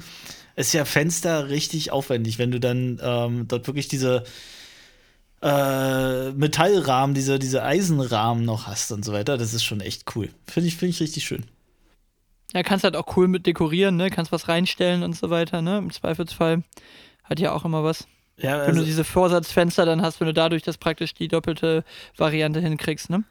[0.55, 4.23] ist ja Fenster richtig aufwendig, wenn du dann ähm, dort wirklich diese
[5.41, 9.37] äh, Metallrahmen, diese, diese Eisenrahmen noch hast und so weiter.
[9.37, 10.29] Das ist schon echt cool.
[10.47, 11.45] Finde ich, finde ich richtig schön.
[12.53, 14.09] Ja, kannst halt auch cool mit dekorieren, ne?
[14.09, 15.77] Kannst was reinstellen und so weiter, ne?
[15.79, 16.63] Im Zweifelsfall
[17.23, 18.07] hat ja auch immer was.
[18.37, 21.27] Ja, also wenn du also diese Vorsatzfenster dann hast, wenn du dadurch das praktisch die
[21.27, 21.83] doppelte
[22.17, 23.23] Variante hinkriegst, ne?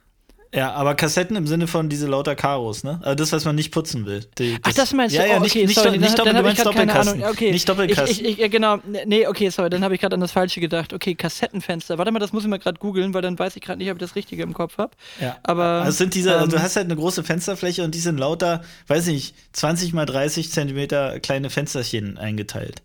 [0.53, 2.99] Ja, aber Kassetten im Sinne von diese lauter Karos, ne?
[3.01, 4.23] Also das, was man nicht putzen will.
[4.37, 5.19] Die, Ach, das meinst du?
[5.19, 7.23] Ja, ja, nicht, okay, nicht, sorry, nicht, doppel, du meinst Doppelkasten.
[7.23, 7.51] Okay.
[7.51, 8.25] Nicht Doppelkasten.
[8.25, 10.93] Ich, ich, genau, nee, okay, sorry, dann habe ich gerade an das Falsche gedacht.
[10.93, 11.97] Okay, Kassettenfenster.
[11.97, 13.97] Warte mal, das muss ich mal gerade googeln, weil dann weiß ich gerade nicht, ob
[13.97, 14.91] ich das Richtige im Kopf habe.
[15.19, 15.37] Ja.
[15.41, 18.63] Aber also sind diese, ähm, du hast halt eine große Fensterfläche und die sind lauter,
[18.87, 22.83] weiß nicht, 20 mal 30 Zentimeter kleine Fensterchen eingeteilt.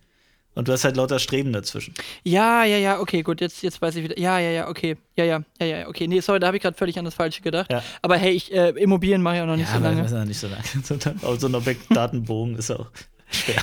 [0.58, 1.94] Und du hast halt lauter Streben dazwischen.
[2.24, 4.18] Ja, ja, ja, okay, gut, jetzt, jetzt weiß ich wieder.
[4.18, 4.96] Ja, ja, ja, okay.
[5.14, 6.08] Ja, ja, ja, ja, okay.
[6.08, 7.70] Nee, sorry, da habe ich gerade völlig an das Falsche gedacht.
[7.70, 7.80] Ja.
[8.02, 10.04] Aber hey, ich, äh, Immobilien mache ich auch noch nicht ja, so lange.
[10.04, 10.64] Ja, nicht so lange.
[11.38, 12.90] So einer Datenbogen ist auch.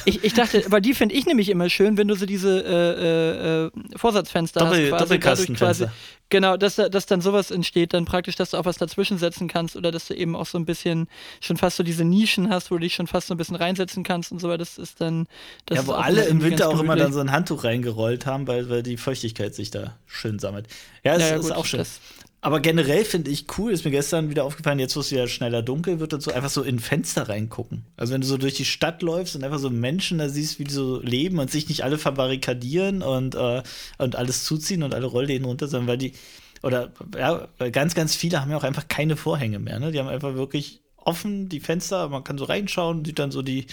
[0.05, 3.63] Ich, ich, dachte, weil die finde ich nämlich immer schön, wenn du so diese äh,
[3.63, 5.01] äh, äh Vorsatzfenster Doppel, hast.
[5.01, 5.91] Doppelkastenfenster.
[6.29, 9.75] Genau, dass, dass dann sowas entsteht, dann praktisch, dass du auch was dazwischen setzen kannst
[9.75, 11.07] oder dass du eben auch so ein bisschen
[11.39, 14.03] schon fast so diese Nischen hast, wo du dich schon fast so ein bisschen reinsetzen
[14.03, 14.59] kannst und so weiter.
[14.59, 15.27] Das ist dann.
[15.65, 18.69] Das ja, wo alle im Winter auch immer dann so ein Handtuch reingerollt haben, weil,
[18.69, 20.67] weil die Feuchtigkeit sich da schön sammelt.
[21.03, 21.79] Ja, das ja, ja, ist gut, auch schön.
[21.79, 21.99] Das,
[22.41, 25.63] aber generell finde ich cool, ist mir gestern wieder aufgefallen, jetzt wo es ja schneller
[25.63, 27.85] dunkel wird und so, einfach so in Fenster reingucken.
[27.97, 30.63] Also wenn du so durch die Stadt läufst und einfach so Menschen da siehst, wie
[30.63, 33.63] die so leben und sich nicht alle verbarrikadieren und, äh,
[33.97, 36.13] und alles zuziehen und alle Rollläden runter, sondern weil die,
[36.61, 39.91] oder ja, ganz, ganz viele haben ja auch einfach keine Vorhänge mehr, ne?
[39.91, 43.67] Die haben einfach wirklich offen die Fenster, man kann so reinschauen, sieht dann so die,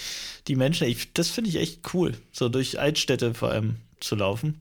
[0.46, 0.86] die Menschen.
[0.86, 4.60] Ich, das finde ich echt cool, so durch Altstädte vor allem zu laufen.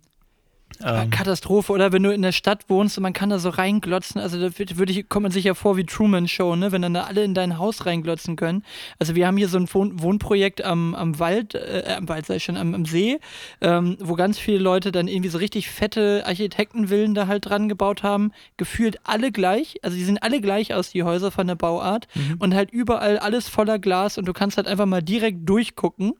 [0.83, 1.09] Ähm.
[1.09, 4.39] Katastrophe, oder wenn du in der Stadt wohnst und man kann da so reinglotzen, also
[4.39, 6.71] da würde ich, kommt man sich ja vor wie Truman Show, ne?
[6.71, 8.63] wenn dann da alle in dein Haus reinglotzen können.
[8.99, 12.39] Also wir haben hier so ein Wohn Wohnprojekt am, am Wald, äh, am Wald sei
[12.39, 13.19] schon, am, am See,
[13.61, 18.03] ähm, wo ganz viele Leute dann irgendwie so richtig fette Architektenvillen da halt dran gebaut
[18.03, 18.31] haben.
[18.57, 22.35] Gefühlt alle gleich, also die sehen alle gleich aus, die Häuser von der Bauart mhm.
[22.39, 26.13] und halt überall alles voller Glas und du kannst halt einfach mal direkt durchgucken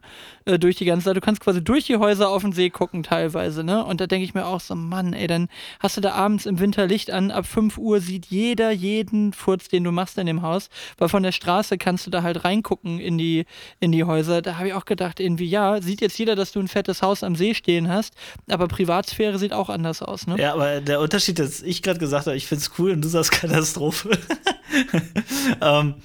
[0.45, 1.16] äh, durch die ganze Zeit.
[1.16, 3.84] Du kannst quasi durch die Häuser auf den See gucken teilweise, ne?
[3.86, 5.48] Und da denke ich mir auch so, Mann, ey, dann
[5.80, 9.68] hast du da abends im Winter Licht an, ab 5 Uhr sieht jeder jeden Furz,
[9.68, 13.00] den du machst in dem Haus, weil von der Straße kannst du da halt reingucken
[13.00, 13.46] in die,
[13.80, 14.42] in die Häuser.
[14.42, 17.24] Da habe ich auch gedacht, irgendwie, ja, sieht jetzt jeder, dass du ein fettes Haus
[17.24, 18.14] am See stehen hast,
[18.50, 20.38] aber Privatsphäre sieht auch anders aus, ne?
[20.39, 23.08] Ja, aber der Unterschied, dass ich gerade gesagt habe, ich finde es cool und du
[23.08, 24.18] sagst Katastrophe.
[25.62, 25.96] ähm,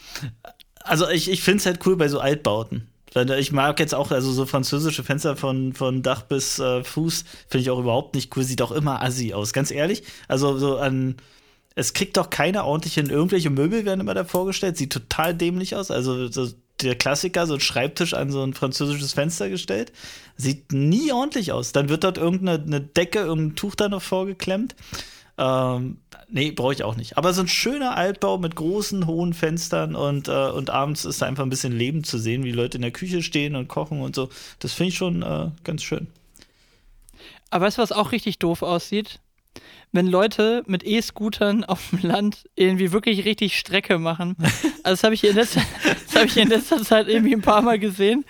[0.83, 2.89] also ich, ich finde es halt cool bei so Altbauten.
[3.39, 7.63] Ich mag jetzt auch, also so französische Fenster von, von Dach bis äh, Fuß finde
[7.63, 8.43] ich auch überhaupt nicht cool.
[8.43, 10.03] Sieht auch immer assi aus, ganz ehrlich.
[10.29, 11.17] Also so an,
[11.75, 13.09] es kriegt doch keiner ordentlich hin.
[13.09, 15.91] Irgendwelche Möbel werden immer da vorgestellt, sieht total dämlich aus.
[15.91, 16.49] Also so
[16.83, 19.93] der Klassiker, so ein Schreibtisch an so ein französisches Fenster gestellt.
[20.37, 21.73] Sieht nie ordentlich aus.
[21.73, 24.77] Dann wird dort irgendeine Decke, irgendein Tuch da noch vorgeklemmt.
[25.39, 25.99] Ähm,
[26.29, 27.17] nee, brauche ich auch nicht.
[27.17, 31.27] Aber so ein schöner Altbau mit großen, hohen Fenstern und, äh, und abends ist da
[31.27, 34.15] einfach ein bisschen Leben zu sehen, wie Leute in der Küche stehen und kochen und
[34.15, 34.29] so.
[34.59, 36.07] Das finde ich schon äh, ganz schön.
[37.51, 39.21] Aber weißt du, was auch richtig doof aussieht?
[39.93, 44.37] Wenn Leute mit E-Scootern auf dem Land irgendwie wirklich richtig Strecke machen.
[44.87, 45.63] Also das habe ich, in letzter,
[46.15, 48.25] hab ich in letzter Zeit irgendwie ein paar Mal gesehen.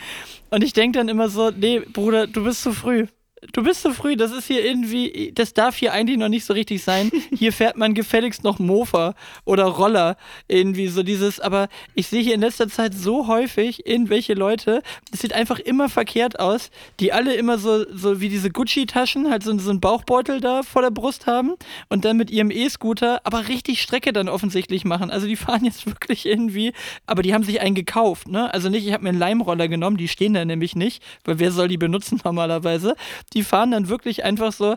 [0.48, 3.08] Und ich denke dann immer so, nee, Bruder, du bist zu früh.
[3.52, 6.54] Du bist zu früh, das ist hier irgendwie, das darf hier eigentlich noch nicht so
[6.54, 7.10] richtig sein.
[7.36, 9.14] Hier fährt man gefälligst noch Mofa
[9.44, 10.16] oder Roller,
[10.48, 14.82] irgendwie so dieses, aber ich sehe hier in letzter Zeit so häufig irgendwelche Leute,
[15.12, 19.42] es sieht einfach immer verkehrt aus, die alle immer so, so wie diese Gucci-Taschen, halt
[19.42, 21.54] so, so einen Bauchbeutel da vor der Brust haben
[21.90, 25.10] und dann mit ihrem E-Scooter aber richtig Strecke dann offensichtlich machen.
[25.10, 26.72] Also die fahren jetzt wirklich irgendwie,
[27.06, 28.52] aber die haben sich einen gekauft, ne?
[28.54, 31.52] Also nicht, ich habe mir einen Leimroller genommen, die stehen da nämlich nicht, weil wer
[31.52, 32.96] soll die benutzen normalerweise?
[33.32, 34.76] Die fahren dann wirklich einfach so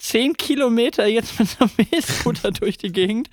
[0.00, 3.28] zehn Kilometer jetzt mit so einem E-Scooter durch die Gegend.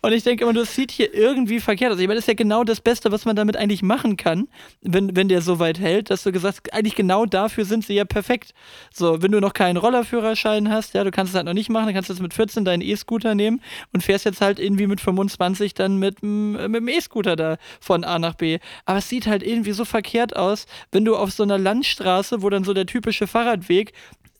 [0.00, 1.98] Und ich denke immer, das sieht hier irgendwie verkehrt aus.
[1.98, 4.48] Ich meine, das ist ja genau das Beste, was man damit eigentlich machen kann,
[4.80, 7.94] wenn, wenn der so weit hält, dass du gesagt hast, eigentlich genau dafür sind sie
[7.94, 8.54] ja perfekt.
[8.92, 11.86] So, wenn du noch keinen Rollerführerschein hast, ja, du kannst es halt noch nicht machen,
[11.86, 13.60] dann kannst du jetzt mit 14 deinen E-Scooter nehmen
[13.92, 18.20] und fährst jetzt halt irgendwie mit 25 dann mit, mit dem E-Scooter da von A
[18.20, 18.60] nach B.
[18.84, 22.50] Aber es sieht halt irgendwie so verkehrt aus, wenn du auf so einer Landstraße, wo
[22.50, 23.92] dann so der typische Fahrradweg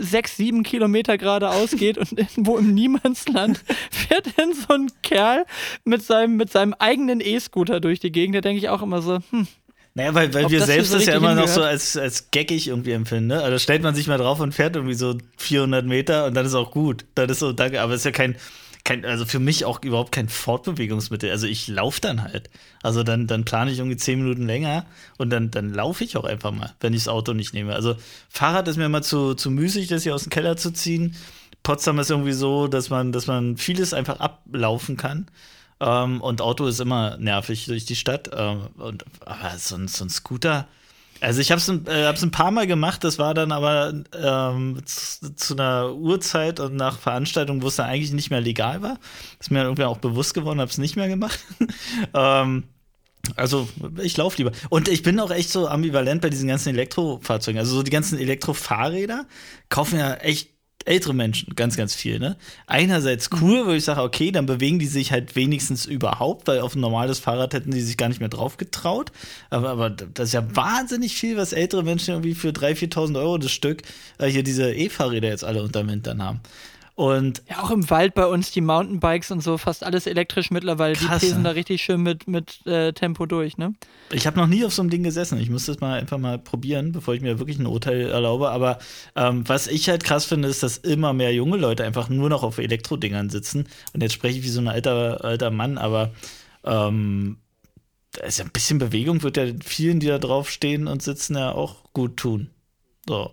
[0.03, 5.45] sechs, sieben Kilometer geradeaus geht und irgendwo im Niemandsland fährt dann so ein Kerl
[5.85, 8.37] mit seinem, mit seinem eigenen E-Scooter durch die Gegend.
[8.37, 9.47] Da denke ich auch immer so, hm,
[9.95, 12.93] naja, weil, weil wir selbst so das ja immer noch so als, als geckig irgendwie
[12.93, 13.27] empfinden.
[13.27, 13.43] Ne?
[13.43, 16.55] Also stellt man sich mal drauf und fährt irgendwie so 400 Meter und dann ist
[16.55, 17.05] auch gut.
[17.15, 17.83] Dann ist so, danke.
[17.83, 18.37] Aber es ist ja kein,
[18.85, 21.31] kein, also für mich auch überhaupt kein Fortbewegungsmittel.
[21.31, 22.51] Also ich laufe dann halt.
[22.83, 24.87] Also dann, dann plane ich irgendwie zehn Minuten länger
[25.19, 27.75] und dann, dann laufe ich auch einfach mal, wenn ich das Auto nicht nehme.
[27.75, 27.97] Also
[28.29, 31.15] Fahrrad ist mir immer zu, zu müßig, das hier aus dem Keller zu ziehen.
[31.63, 35.29] Potsdam ist irgendwie so, dass man, dass man vieles einfach ablaufen kann.
[35.79, 38.31] Ähm, und Auto ist immer nervig durch die Stadt.
[38.35, 40.67] Ähm, und, aber so ein, so ein Scooter,
[41.23, 45.35] Also ich habe es äh, ein paar Mal gemacht, das war dann aber ähm, zu,
[45.37, 48.99] zu, einer Uhrzeit und nach Veranstaltung, wo es dann eigentlich nicht mehr legal war.
[49.39, 51.39] Ist mir irgendwie auch bewusst geworden, habe es nicht mehr gemacht.
[52.15, 52.65] ähm,
[53.37, 53.69] also
[54.03, 54.51] ich laufe lieber.
[54.69, 57.59] Und ich bin auch echt so ambivalent bei diesen ganzen Elektrofahrzeugen.
[57.61, 59.27] Also so die ganzen Elektrofahrräder
[59.69, 60.52] kaufen ja echt
[60.85, 62.19] ältere Menschen ganz, ganz viel.
[62.19, 62.37] Ne?
[62.67, 66.75] Einerseits cool, wo ich sage, okay, dann bewegen die sich halt wenigstens überhaupt, weil auf
[66.75, 69.13] ein normales Fahrrad hätten die sich gar nicht mehr drauf getraut.
[69.51, 73.39] Aber, aber das ist ja wahnsinnig viel, was ältere Menschen irgendwie für 3.000, 4.000 Euro
[73.39, 73.83] das Stück
[74.19, 76.41] äh, hier diese E-Fahrräder jetzt alle unterm Hintern haben.
[76.95, 80.95] Und ja, auch im Wald bei uns die Mountainbikes und so, fast alles elektrisch mittlerweile.
[80.95, 83.75] Krass, die pesen da richtig schön mit, mit äh, Tempo durch, ne?
[84.11, 85.41] Ich habe noch nie auf so einem Ding gesessen.
[85.41, 88.51] Ich muss das mal einfach mal probieren, bevor ich mir wirklich ein Urteil erlaube.
[88.51, 88.79] Aber
[89.17, 92.43] ähm, was ich halt krass finde, ist, dass immer mehr junge Leute einfach nur noch
[92.43, 93.69] auf Elektrodingern sitzen.
[93.95, 96.13] Und jetzt spreche ich wie so ein alter, alter Mann, aber
[96.65, 97.39] ähm,
[98.23, 101.53] ist ja ein bisschen Bewegung, wird ja vielen, die da drauf stehen und sitzen, ja
[101.53, 102.51] auch gut tun.
[103.09, 103.33] So.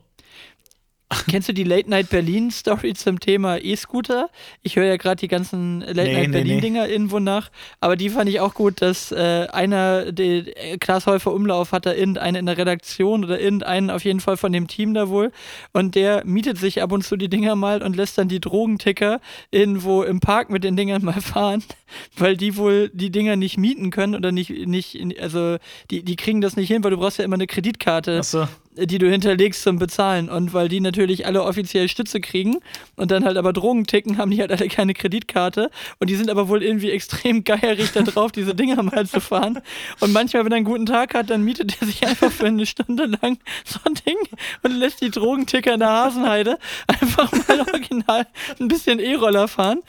[1.28, 4.30] Kennst du die Late Night Berlin Story zum Thema E-Scooter?
[4.62, 6.94] Ich höre ja gerade die ganzen Late nee, Night Berlin Dinger nee.
[6.94, 7.50] irgendwo nach,
[7.80, 11.88] aber die fand ich auch gut, dass äh, einer, der äh, Klaas Häufer Umlauf hat
[11.88, 15.32] da irgendeinen in der Redaktion oder irgendeinen auf jeden Fall von dem Team da wohl
[15.74, 19.20] und der mietet sich ab und zu die Dinger mal und lässt dann die Drogenticker
[19.50, 21.64] irgendwo im Park mit den Dingern mal fahren,
[22.18, 25.58] weil die wohl die Dinger nicht mieten können oder nicht, nicht also
[25.90, 28.20] die, die kriegen das nicht hin, weil du brauchst ja immer eine Kreditkarte.
[28.20, 28.48] Ach so
[28.86, 30.30] die du hinterlegst zum Bezahlen.
[30.30, 32.58] Und weil die natürlich alle offiziell Stütze kriegen
[32.96, 35.70] und dann halt aber Drogen ticken, haben die halt alle keine Kreditkarte.
[36.00, 39.60] Und die sind aber wohl irgendwie extrem geierig da drauf, diese Dinger mal zu fahren.
[40.00, 42.66] Und manchmal, wenn er einen guten Tag hat, dann mietet er sich einfach für eine
[42.66, 44.18] Stunde lang so ein Ding
[44.64, 46.58] und lässt die Drogenticker in der Hasenheide
[46.88, 48.28] einfach mal original
[48.60, 49.82] ein bisschen E-Roller fahren.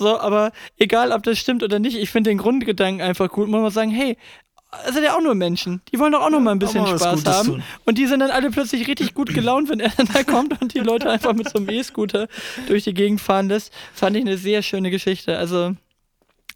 [0.00, 3.48] So, aber egal, ob das stimmt oder nicht, ich finde den Grundgedanken einfach gut.
[3.48, 4.16] Man muss sagen, hey,
[4.90, 5.80] sind ja auch nur Menschen.
[5.92, 7.48] Die wollen doch auch noch mal ein bisschen mal Spaß haben.
[7.48, 7.62] Tun.
[7.84, 10.74] Und die sind dann alle plötzlich richtig gut gelaunt, wenn er dann da kommt und
[10.74, 12.28] die Leute einfach mit so einem E-Scooter
[12.68, 13.72] durch die Gegend fahren lässt.
[13.94, 15.36] Fand ich eine sehr schöne Geschichte.
[15.36, 15.74] Also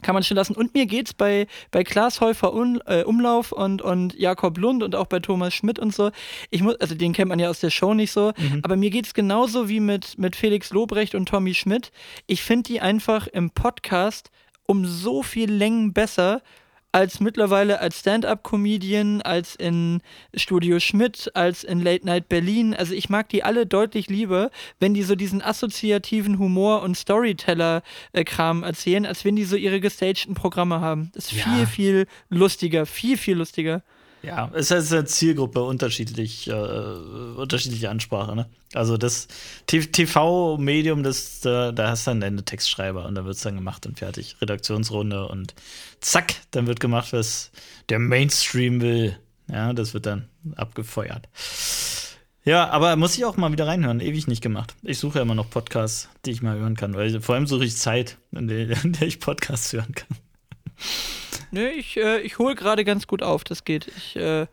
[0.04, 0.54] kann man schon lassen.
[0.54, 4.94] Und mir geht's bei, bei Klaas Häufer Un, äh, Umlauf und, und Jakob Lund und
[4.94, 6.10] auch bei Thomas Schmidt und so.
[6.50, 8.60] Ich muss, also den kennt man ja aus der Show nicht so, mhm.
[8.62, 11.90] aber mir geht's genauso wie mit, mit Felix Lobrecht und Tommy Schmidt.
[12.26, 14.30] Ich finde die einfach im Podcast
[14.66, 16.42] um so viel Längen besser
[16.94, 20.00] als mittlerweile als Stand-up-Comedian, als in
[20.32, 22.72] Studio Schmidt, als in Late Night Berlin.
[22.72, 28.62] Also ich mag die alle deutlich lieber, wenn die so diesen assoziativen Humor und Storyteller-Kram
[28.62, 31.10] erzählen, als wenn die so ihre gestagten Programme haben.
[31.14, 31.42] Das ist ja.
[31.42, 33.82] viel, viel lustiger, viel, viel lustiger.
[34.24, 38.34] Ja, es ist eine Zielgruppe unterschiedlich, äh, unterschiedliche Ansprache.
[38.34, 38.46] Ne?
[38.72, 39.28] Also das
[39.66, 43.86] TV-Medium, das da, da hast du dann deine Textschreiber und da wird es dann gemacht
[43.86, 44.36] und fertig.
[44.40, 45.54] Redaktionsrunde und
[46.00, 47.50] zack, dann wird gemacht, was
[47.88, 49.18] der Mainstream will.
[49.48, 51.28] Ja, das wird dann abgefeuert.
[52.44, 54.00] Ja, aber muss ich auch mal wieder reinhören.
[54.00, 54.74] Ewig nicht gemacht.
[54.82, 56.94] Ich suche ja immer noch Podcasts, die ich mal hören kann.
[56.94, 60.16] Weil vor allem suche ich Zeit, in der, in der ich Podcasts hören kann.
[61.50, 63.86] Nö, ich, äh, ich hole gerade ganz gut auf, das geht.
[63.96, 64.46] Ich äh,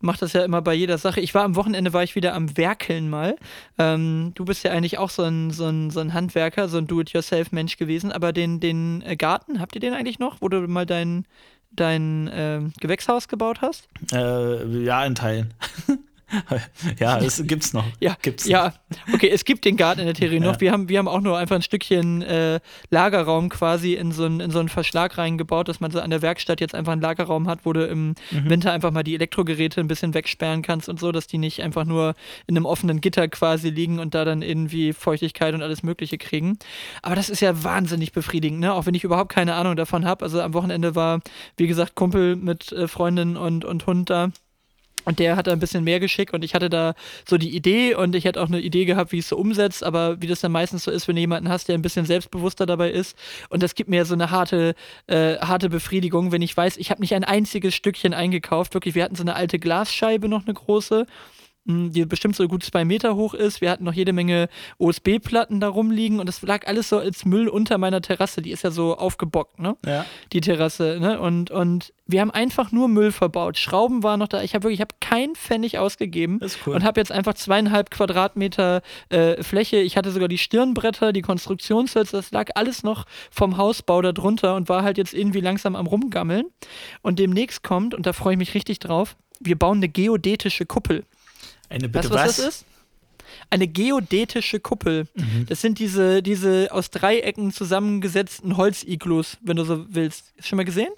[0.00, 1.20] mache das ja immer bei jeder Sache.
[1.20, 3.36] Ich war am Wochenende, war ich wieder am Werkeln mal.
[3.78, 6.86] Ähm, du bist ja eigentlich auch so ein, so ein, so ein Handwerker, so ein
[6.86, 10.84] Do-it-yourself-Mensch gewesen, aber den, den äh, Garten, habt ihr den eigentlich noch, wo du mal
[10.86, 11.24] dein,
[11.70, 13.88] dein äh, Gewächshaus gebaut hast?
[14.12, 15.54] Äh, ja, in Teilen.
[16.98, 17.84] ja, es gibt's noch.
[18.00, 18.74] Ja, gibt's ja.
[19.06, 19.14] Noch.
[19.14, 20.60] okay, es gibt den Garten in der Theorie noch.
[20.60, 22.60] Wir, haben, wir haben auch nur einfach ein Stückchen äh,
[22.90, 26.22] Lagerraum quasi in so, einen, in so einen Verschlag reingebaut, dass man so an der
[26.22, 28.48] Werkstatt jetzt einfach einen Lagerraum hat, wo du im mhm.
[28.48, 31.84] Winter einfach mal die Elektrogeräte ein bisschen wegsperren kannst und so, dass die nicht einfach
[31.84, 32.14] nur
[32.46, 36.58] in einem offenen Gitter quasi liegen und da dann irgendwie Feuchtigkeit und alles Mögliche kriegen.
[37.02, 38.72] Aber das ist ja wahnsinnig befriedigend, ne?
[38.74, 40.24] Auch wenn ich überhaupt keine Ahnung davon habe.
[40.24, 41.20] Also am Wochenende war,
[41.56, 44.30] wie gesagt, Kumpel mit äh, Freundin und, und Hund da.
[45.04, 46.94] Und der hatte ein bisschen mehr Geschick und ich hatte da
[47.28, 50.20] so die Idee und ich hätte auch eine Idee gehabt, wie es so umsetzt, aber
[50.20, 52.90] wie das dann meistens so ist, wenn du jemanden hast, der ein bisschen selbstbewusster dabei
[52.90, 53.16] ist.
[53.48, 54.74] Und das gibt mir so eine harte,
[55.06, 58.74] äh, harte Befriedigung, wenn ich weiß, ich habe nicht ein einziges Stückchen eingekauft.
[58.74, 61.06] Wirklich, wir hatten so eine alte Glasscheibe noch eine große
[61.64, 63.60] die bestimmt so gut zwei Meter hoch ist.
[63.60, 64.48] Wir hatten noch jede Menge
[64.78, 68.42] OSB-Platten da rumliegen und das lag alles so als Müll unter meiner Terrasse.
[68.42, 69.76] Die ist ja so aufgebockt, ne?
[69.86, 70.04] Ja.
[70.32, 71.20] Die Terrasse, ne?
[71.20, 73.58] Und, und wir haben einfach nur Müll verbaut.
[73.58, 74.42] Schrauben waren noch da.
[74.42, 76.74] Ich habe wirklich, ich habe keinen Pfennig ausgegeben cool.
[76.74, 79.76] und habe jetzt einfach zweieinhalb Quadratmeter äh, Fläche.
[79.76, 84.56] Ich hatte sogar die Stirnbretter, die Konstruktionshölzer, das lag alles noch vom Hausbau da drunter
[84.56, 86.46] und war halt jetzt irgendwie langsam am rumgammeln.
[87.02, 91.04] Und demnächst kommt, und da freue ich mich richtig drauf, wir bauen eine geodätische Kuppel.
[91.72, 92.36] Eine bitte weißt was, was?
[92.36, 92.64] das ist?
[93.48, 95.08] Eine geodätische Kuppel.
[95.14, 95.46] Mhm.
[95.48, 100.32] Das sind diese, diese aus Dreiecken zusammengesetzten Holziglus, wenn du so willst.
[100.38, 100.92] Schon mal gesehen?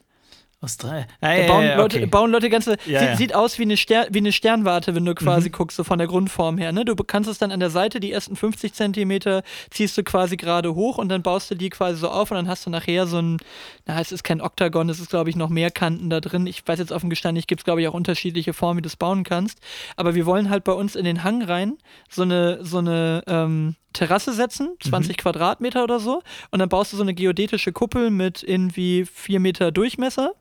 [0.64, 1.06] Aus drei.
[1.20, 2.06] Ah, ja, bauen, ja, Leute, okay.
[2.06, 2.78] bauen Leute ganze.
[2.86, 5.52] Ja, sieht, sieht, aus wie eine, Ster wie eine Sternwarte, wenn du quasi mhm.
[5.52, 6.72] guckst, so von der Grundform her.
[6.72, 6.86] Ne?
[6.86, 10.74] Du kannst es dann an der Seite, die ersten 50 Zentimeter, ziehst du quasi gerade
[10.74, 13.18] hoch und dann baust du die quasi so auf und dann hast du nachher so
[13.18, 13.36] ein,
[13.84, 16.46] na, es ist kein Oktagon, es ist, glaube ich, noch mehr Kanten da drin.
[16.46, 18.88] Ich weiß jetzt offen gestanden, ich gibt es, glaube ich, auch unterschiedliche Formen, wie du
[18.88, 19.58] es bauen kannst.
[19.96, 21.76] Aber wir wollen halt bei uns in den Hang rein
[22.08, 25.20] so eine, so eine, ähm, Terrasse setzen, 20 mhm.
[25.22, 26.22] Quadratmeter oder so.
[26.50, 30.32] Und dann baust du so eine geodätische Kuppel mit irgendwie 4 Meter Durchmesser.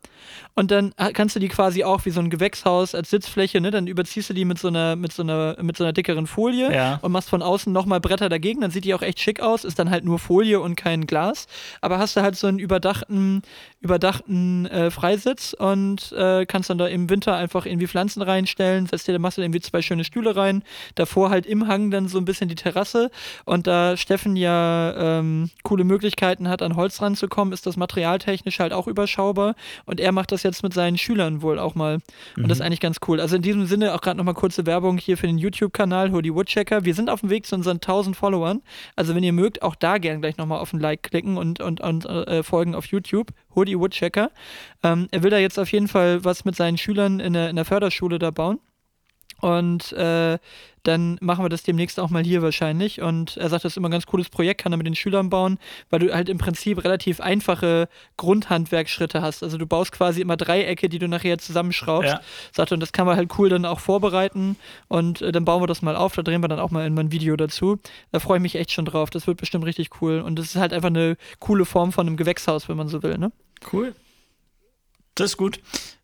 [0.55, 3.71] Und dann kannst du die quasi auch wie so ein Gewächshaus als Sitzfläche, ne?
[3.71, 6.71] Dann überziehst du die mit so einer, mit so einer, mit so einer dickeren Folie
[6.73, 6.99] ja.
[7.01, 8.61] und machst von außen nochmal Bretter dagegen.
[8.61, 11.47] Dann sieht die auch echt schick aus, ist dann halt nur Folie und kein Glas.
[11.81, 13.41] Aber hast du halt so einen überdachten,
[13.81, 19.07] überdachten äh, Freisitz und äh, kannst dann da im Winter einfach irgendwie Pflanzen reinstellen, setzt
[19.07, 20.63] dir, machst du irgendwie zwei schöne Stühle rein.
[20.93, 23.09] Davor halt im Hang dann so ein bisschen die Terrasse.
[23.45, 28.71] Und da Steffen ja ähm, coole Möglichkeiten hat, an Holz ranzukommen, ist das materialtechnisch halt
[28.71, 29.55] auch überschaubar.
[29.85, 31.95] Und er macht das jetzt mit seinen Schülern wohl auch mal.
[32.35, 32.47] Und mhm.
[32.47, 33.19] das ist eigentlich ganz cool.
[33.19, 36.85] Also in diesem Sinne auch gerade nochmal kurze Werbung hier für den YouTube-Kanal Hoodie Woodchecker.
[36.85, 38.61] Wir sind auf dem Weg zu unseren 1000 Followern.
[38.95, 41.81] Also wenn ihr mögt, auch da gerne gleich nochmal auf ein Like klicken und, und,
[41.81, 43.31] und äh, folgen auf YouTube.
[43.55, 44.31] Hoodie Woodchecker.
[44.83, 47.55] Ähm, er will da jetzt auf jeden Fall was mit seinen Schülern in der, in
[47.55, 48.59] der Förderschule da bauen.
[49.43, 50.37] Und äh,
[50.83, 53.01] dann machen wir das demnächst auch mal hier wahrscheinlich.
[53.01, 55.29] Und er sagt, das ist immer ein ganz cooles Projekt, kann er mit den Schülern
[55.29, 59.43] bauen, weil du halt im Prinzip relativ einfache Grundhandwerkschritte hast.
[59.43, 62.09] Also du baust quasi immer Dreiecke, die du nachher zusammenschraubst.
[62.09, 62.21] Ja.
[62.53, 64.55] Sagt und das kann man halt cool dann auch vorbereiten.
[64.87, 66.15] Und äh, dann bauen wir das mal auf.
[66.15, 67.79] Da drehen wir dann auch mal ein Video dazu.
[68.13, 69.09] Da freue ich mich echt schon drauf.
[69.09, 70.21] Das wird bestimmt richtig cool.
[70.21, 73.17] Und das ist halt einfach eine coole Form von einem Gewächshaus, wenn man so will.
[73.17, 73.33] Ne?
[73.73, 73.93] Cool.
[75.15, 75.59] Das ist gut.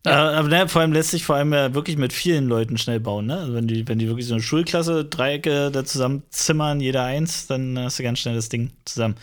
[0.06, 0.32] Ja.
[0.32, 3.00] Äh, aber ne, vor allem lässt sich vor allem ja wirklich mit vielen Leuten schnell
[3.00, 3.26] bauen.
[3.26, 3.38] Ne?
[3.38, 7.78] Also wenn, die, wenn die wirklich so eine Schulklasse, Dreiecke da zusammenzimmern, jeder eins, dann
[7.78, 9.16] hast du ganz schnell das Ding zusammen.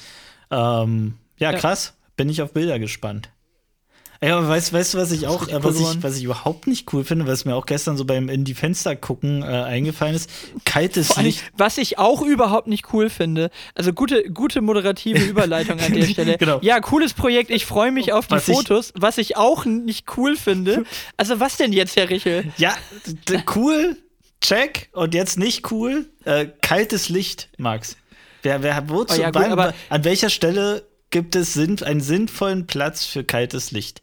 [0.52, 1.94] Ähm, ja, ja, krass.
[2.16, 3.30] Bin ich auf Bilder gespannt.
[4.22, 7.03] Ja, aber weißt, weißt du, was ich auch, was ich, was ich überhaupt nicht cool
[7.03, 10.30] finde, was mir auch gestern so beim in die Fenster gucken äh, eingefallen ist,
[10.65, 11.43] kaltes allem, Licht.
[11.55, 16.38] Was ich auch überhaupt nicht cool finde, also gute, gute moderative Überleitung an der Stelle.
[16.38, 16.59] genau.
[16.61, 18.91] Ja, cooles Projekt, ich freue mich auf die was Fotos.
[18.95, 20.84] Ich, was ich auch nicht cool finde,
[21.18, 22.51] also was denn jetzt, Herr Richel?
[22.57, 22.76] Ja,
[23.55, 23.97] cool,
[24.41, 27.97] check, und jetzt nicht cool, äh, kaltes Licht, Max.
[28.41, 33.05] Wer, wer, wozu, oh ja, gut, beim, an welcher Stelle gibt es einen sinnvollen Platz
[33.05, 34.01] für kaltes Licht?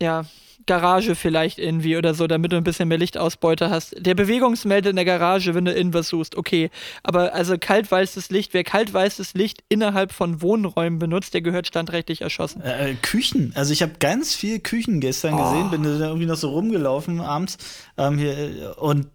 [0.00, 0.24] Ja,
[0.66, 3.94] Garage vielleicht irgendwie oder so, damit du ein bisschen mehr Lichtausbeute hast.
[3.98, 6.70] Der Bewegungsmelder in der Garage, wenn du irgendwas suchst, okay.
[7.02, 12.62] Aber also kaltweißes Licht, wer kaltweißes Licht innerhalb von Wohnräumen benutzt, der gehört standrechtlich erschossen.
[12.62, 15.42] Äh, äh Küchen, also ich habe ganz viel Küchen gestern oh.
[15.42, 17.58] gesehen, bin da irgendwie noch so rumgelaufen abends
[17.98, 19.08] ähm, hier, äh, und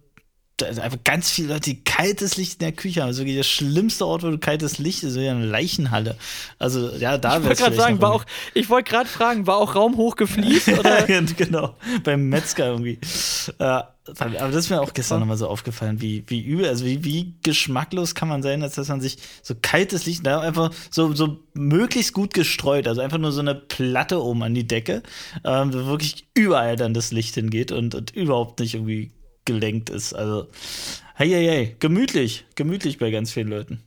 [0.62, 3.08] also einfach ganz viele Leute, die kaltes Licht in der Küche haben.
[3.08, 6.16] Also wirklich der schlimmste Ort, wo du kaltes Licht ist, so eine Leichenhalle.
[6.58, 9.56] Also ja, da wäre Ich wollte gerade sagen, war auch, ich wollte gerade fragen, war
[9.56, 10.68] auch Raum hoch gefliest?
[10.78, 11.02] oder?
[11.36, 12.98] genau, beim Metzger irgendwie.
[13.58, 13.82] Äh,
[14.18, 17.34] aber das ist mir auch gestern nochmal so aufgefallen, wie, wie übel, also wie, wie
[17.42, 21.38] geschmacklos kann man sein, als dass man sich so kaltes Licht, da einfach so, so
[21.54, 25.02] möglichst gut gestreut, also einfach nur so eine Platte oben an die Decke,
[25.44, 29.12] ähm, wo wirklich überall dann das Licht hingeht und, und überhaupt nicht irgendwie
[29.44, 30.12] gelenkt ist.
[30.12, 30.48] Also,
[31.14, 33.82] hey, hey, hey, gemütlich, gemütlich bei ganz vielen Leuten.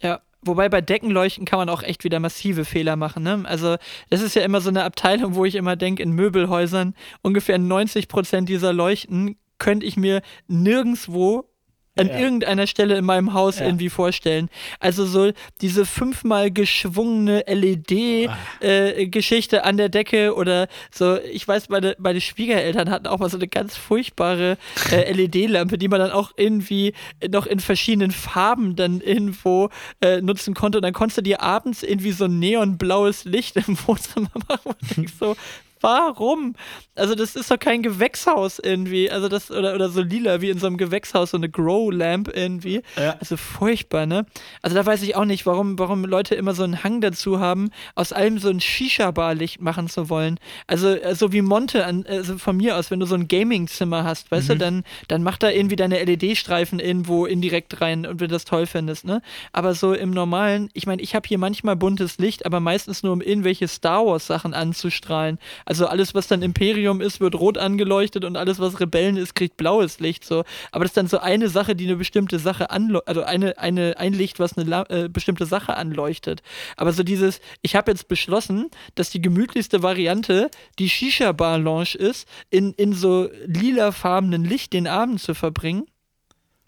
[0.00, 3.22] Ja, wobei bei Deckenleuchten kann man auch echt wieder massive Fehler machen.
[3.22, 3.42] Ne?
[3.44, 3.76] Also,
[4.10, 8.08] das ist ja immer so eine Abteilung, wo ich immer denke, in Möbelhäusern ungefähr 90
[8.08, 11.48] Prozent dieser Leuchten könnte ich mir nirgendwo
[11.96, 12.18] an ja.
[12.18, 13.66] irgendeiner Stelle in meinem Haus ja.
[13.66, 14.48] irgendwie vorstellen.
[14.80, 15.30] Also so
[15.60, 19.64] diese fünfmal geschwungene LED-Geschichte ah.
[19.64, 23.36] äh, an der Decke oder so, ich weiß, meine, meine Schwiegereltern hatten auch mal so
[23.36, 24.56] eine ganz furchtbare
[24.90, 26.94] äh, LED-Lampe, die man dann auch irgendwie
[27.28, 29.70] noch in verschiedenen Farben dann irgendwo
[30.00, 30.78] äh, nutzen konnte.
[30.78, 34.96] Und dann konntest du dir abends irgendwie so ein neonblaues Licht im Wohnzimmer machen und
[34.96, 35.36] denkst so,
[35.84, 36.54] warum?
[36.96, 39.10] Also, das ist doch kein Gewächshaus irgendwie.
[39.10, 42.82] Also, das, oder, oder so lila wie in so einem Gewächshaus, so eine Grow-Lamp irgendwie.
[42.96, 43.16] Ja.
[43.20, 44.26] Also, furchtbar, ne?
[44.62, 47.70] Also, da weiß ich auch nicht, warum, warum Leute immer so einen Hang dazu haben,
[47.94, 50.40] aus allem so ein Shisha-Bar-Licht machen zu wollen.
[50.66, 54.30] Also, so wie Monte, an, also von mir aus, wenn du so ein Gaming-Zimmer hast,
[54.30, 54.52] weißt mhm.
[54.52, 58.46] du, dann, dann mach da irgendwie deine LED-Streifen irgendwo indirekt rein und wenn du das
[58.46, 59.20] toll findest, ne?
[59.52, 63.12] Aber so im Normalen, ich meine, ich habe hier manchmal buntes Licht, aber meistens nur,
[63.12, 65.38] um irgendwelche Star Wars-Sachen anzustrahlen.
[65.66, 69.34] Also, also alles, was dann Imperium ist, wird rot angeleuchtet und alles, was Rebellen ist,
[69.34, 70.24] kriegt blaues Licht.
[70.24, 70.44] So.
[70.70, 73.98] Aber das ist dann so eine Sache, die eine bestimmte Sache anleuchtet, also eine, eine,
[73.98, 76.42] ein Licht, was eine äh, bestimmte Sache anleuchtet.
[76.76, 80.48] Aber so dieses, ich habe jetzt beschlossen, dass die gemütlichste Variante
[80.78, 85.86] die Shisha-Bar-Lounge ist, in, in so lilafarbenen Licht den Abend zu verbringen.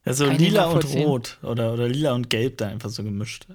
[0.04, 3.46] Also lila und rot oder, oder lila und gelb da einfach so gemischt.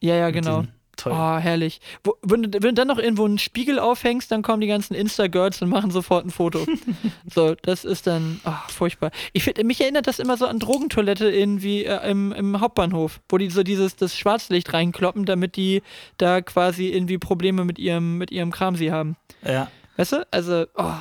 [0.00, 0.64] Ja, ja, genau.
[0.98, 1.12] Toll.
[1.14, 1.80] Oh, herrlich.
[2.02, 4.94] Wo, wenn, du, wenn du dann noch irgendwo einen Spiegel aufhängst, dann kommen die ganzen
[4.94, 6.66] Insta-Girls und machen sofort ein Foto.
[7.32, 9.12] so, das ist dann oh, furchtbar.
[9.32, 13.38] Ich find, mich erinnert das immer so an Drogentoilette irgendwie äh, im, im Hauptbahnhof, wo
[13.38, 15.82] die so dieses das Schwarzlicht reinkloppen, damit die
[16.16, 19.16] da quasi irgendwie Probleme mit ihrem, mit ihrem Kram sie haben.
[19.46, 19.70] Ja.
[19.96, 20.26] Weißt du?
[20.32, 20.94] Also, oh.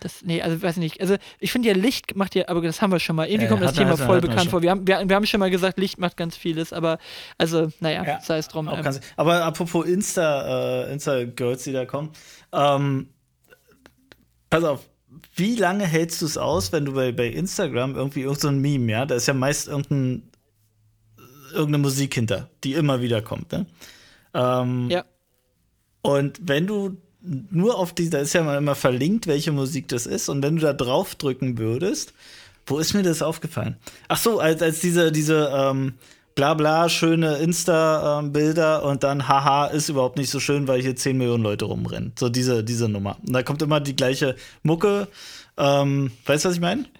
[0.00, 1.00] Das, nee, also weiß nicht.
[1.00, 3.26] Also ich finde ja, Licht macht ja, aber das haben wir schon mal.
[3.26, 4.62] Irgendwie Ja, kommt das Thema voll bekannt vor.
[4.62, 6.98] Wir haben, wir, wir haben schon mal gesagt, Licht macht ganz vieles, aber
[7.38, 8.68] also, naja, Ja, sei es drum.
[8.68, 12.10] Ähm, ganz, aber apropos Insta, äh, Insta-Girls, die da kommen.
[12.52, 13.08] Ähm,
[14.48, 14.88] pass auf,
[15.34, 18.58] wie lange hältst du es aus, wenn du bei, bei Instagram irgendwie irgend so ein
[18.60, 19.06] Meme, ja?
[19.06, 20.30] Da ist ja meist irgendein,
[21.52, 23.66] irgendeine Musik hinter, die immer wieder kommt, ne?
[24.34, 25.04] Ähm, ja.
[26.02, 30.06] Und wenn du nur auf die, da ist ja mal immer verlinkt, welche Musik das
[30.06, 32.14] ist, und wenn du da drauf drücken würdest,
[32.66, 33.76] wo ist mir das aufgefallen?
[34.08, 35.94] Ach so, als, als diese, diese, ähm,
[36.34, 41.18] bla bla, schöne Insta-Bilder und dann, haha, ist überhaupt nicht so schön, weil hier 10
[41.18, 42.12] Millionen Leute rumrennen.
[42.18, 43.18] So diese, diese Nummer.
[43.26, 45.08] Und da kommt immer die gleiche Mucke.
[45.58, 46.84] Ähm, weißt du, was ich meine?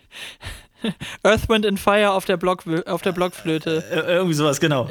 [1.22, 3.84] Earth, Wind and Fire auf der, Block, auf der Blockflöte.
[3.90, 4.88] Äh, irgendwie sowas, genau.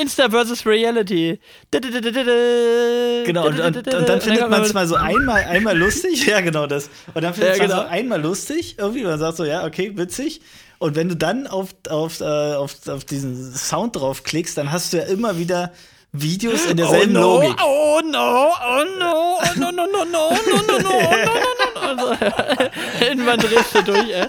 [0.00, 1.38] Insta versus Reality.
[1.70, 6.26] Genau, und, und, und dann findet man es mal so einmal, einmal lustig.
[6.26, 6.90] Ja, genau das.
[7.14, 7.82] Und dann findet Ja, man genau.
[7.82, 10.40] so einmal lustig, irgendwie, man sagt so, ja, okay, witzig.
[10.78, 14.98] Und wenn du dann auf, auf, äh, auf, auf diesen Sound draufklickst, dann hast du
[14.98, 15.72] ja immer wieder
[16.12, 17.56] Videos in derselben oh no, Logik.
[17.62, 20.92] Oh no, oh no, oh no, no, no, no, no, no, no, no, no, no,
[20.92, 21.65] no.
[21.86, 22.12] Also,
[23.00, 24.26] irgendwann drehst du durch, ey.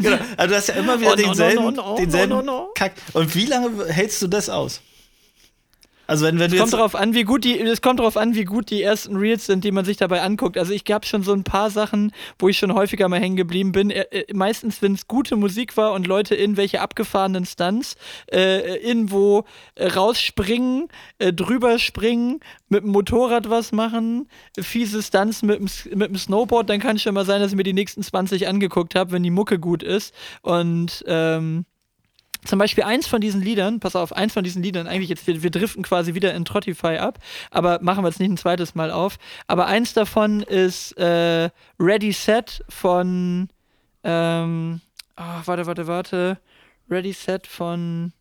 [0.00, 0.18] Genau.
[0.36, 2.68] Also du hast ja immer wieder Oh, no, denselben, no, no.
[2.74, 2.92] Kack.
[3.12, 4.80] Und wie lange hältst du das aus?
[6.06, 8.44] Also wenn, wenn Es kommt drauf an, wie gut die, es kommt drauf an, wie
[8.44, 10.58] gut die ersten Reels sind, die man sich dabei anguckt.
[10.58, 13.72] Also ich gab schon so ein paar Sachen, wo ich schon häufiger mal hängen geblieben
[13.72, 13.90] bin.
[13.90, 17.96] Äh, äh, meistens, wenn es gute Musik war und Leute in welche abgefahrenen Stunts
[18.30, 19.44] äh, irgendwo
[19.74, 20.88] äh, rausspringen,
[21.18, 24.28] äh, drüber springen, mit dem Motorrad was machen,
[24.58, 27.56] fiese Stunts mit dem, mit dem Snowboard, dann kann es schon mal sein, dass ich
[27.56, 30.14] mir die nächsten 20 angeguckt habe, wenn die Mucke gut ist.
[30.42, 31.64] Und ähm,
[32.44, 35.42] zum Beispiel eins von diesen Liedern, pass auf, eins von diesen Liedern, eigentlich jetzt, wir,
[35.42, 37.18] wir driften quasi wieder in Trottify ab,
[37.50, 39.18] aber machen wir jetzt nicht ein zweites Mal auf.
[39.46, 43.48] Aber eins davon ist äh, Ready Set von,
[44.02, 44.80] ähm,
[45.16, 46.38] ah, warte, warte, warte,
[46.90, 48.12] Ready Set von,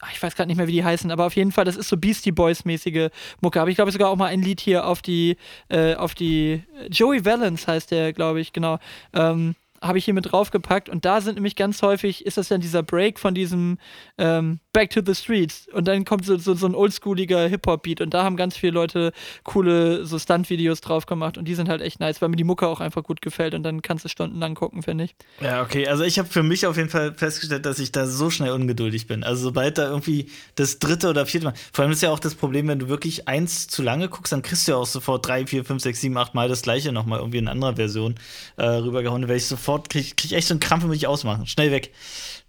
[0.00, 1.88] ach, ich weiß gerade nicht mehr, wie die heißen, aber auf jeden Fall, das ist
[1.88, 3.10] so Beastie Boys-mäßige
[3.40, 3.60] Mucke.
[3.60, 5.36] Aber ich glaube sogar auch mal ein Lied hier auf die,
[5.68, 8.78] äh, auf die, Joey Valence heißt der, glaube ich, genau.
[9.12, 10.88] Ähm, habe ich hier mit draufgepackt.
[10.88, 13.78] Und da sind nämlich ganz häufig, ist das dann dieser Break von diesem
[14.18, 18.12] ähm, Back to the Streets und dann kommt so, so, so ein oldschooliger Hip-Hop-Beat und
[18.12, 19.12] da haben ganz viele Leute
[19.42, 22.66] coole so Stunt-Videos drauf gemacht und die sind halt echt nice, weil mir die Mucke
[22.66, 25.16] auch einfach gut gefällt und dann kannst du stundenlang gucken, finde ich.
[25.40, 25.88] Ja, okay.
[25.88, 29.06] Also ich habe für mich auf jeden Fall festgestellt, dass ich da so schnell ungeduldig
[29.06, 29.24] bin.
[29.24, 31.54] Also sobald da irgendwie das dritte oder vierte Mal.
[31.72, 34.42] Vor allem ist ja auch das Problem, wenn du wirklich eins zu lange guckst, dann
[34.42, 37.20] kriegst du ja auch sofort drei, vier, fünf, sechs, sieben, acht Mal das gleiche nochmal
[37.20, 38.16] irgendwie in anderer Version
[38.56, 39.22] äh, rübergehauen.
[39.22, 41.46] Werde ich sofort, krieg, krieg echt so einen Krampf und mich ausmachen.
[41.46, 41.92] Schnell weg.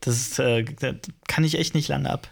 [0.02, 0.96] Das äh, das
[1.28, 2.30] kann ich echt nicht lange ab.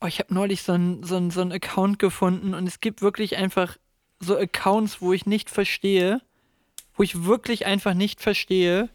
[0.00, 3.36] Oh, ich habe neulich so einen so so ein Account gefunden und es gibt wirklich
[3.36, 3.76] einfach
[4.20, 6.20] so Accounts, wo ich nicht verstehe,
[6.94, 8.88] wo ich wirklich einfach nicht verstehe,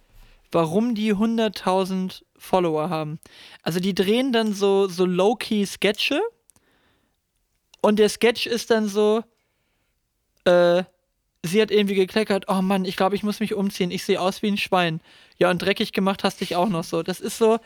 [0.52, 3.20] warum die 100.000 Follower haben.
[3.62, 6.22] Also die drehen dann so, so low-key Sketche
[7.82, 9.24] und der Sketch ist dann so,
[10.46, 10.84] äh,
[11.46, 14.42] sie hat irgendwie gekleckert, oh Mann, ich glaube, ich muss mich umziehen, ich sehe aus
[14.42, 15.00] wie ein Schwein.
[15.38, 17.02] Ja, und dreckig gemacht hast dich auch noch so.
[17.04, 17.60] Das ist so,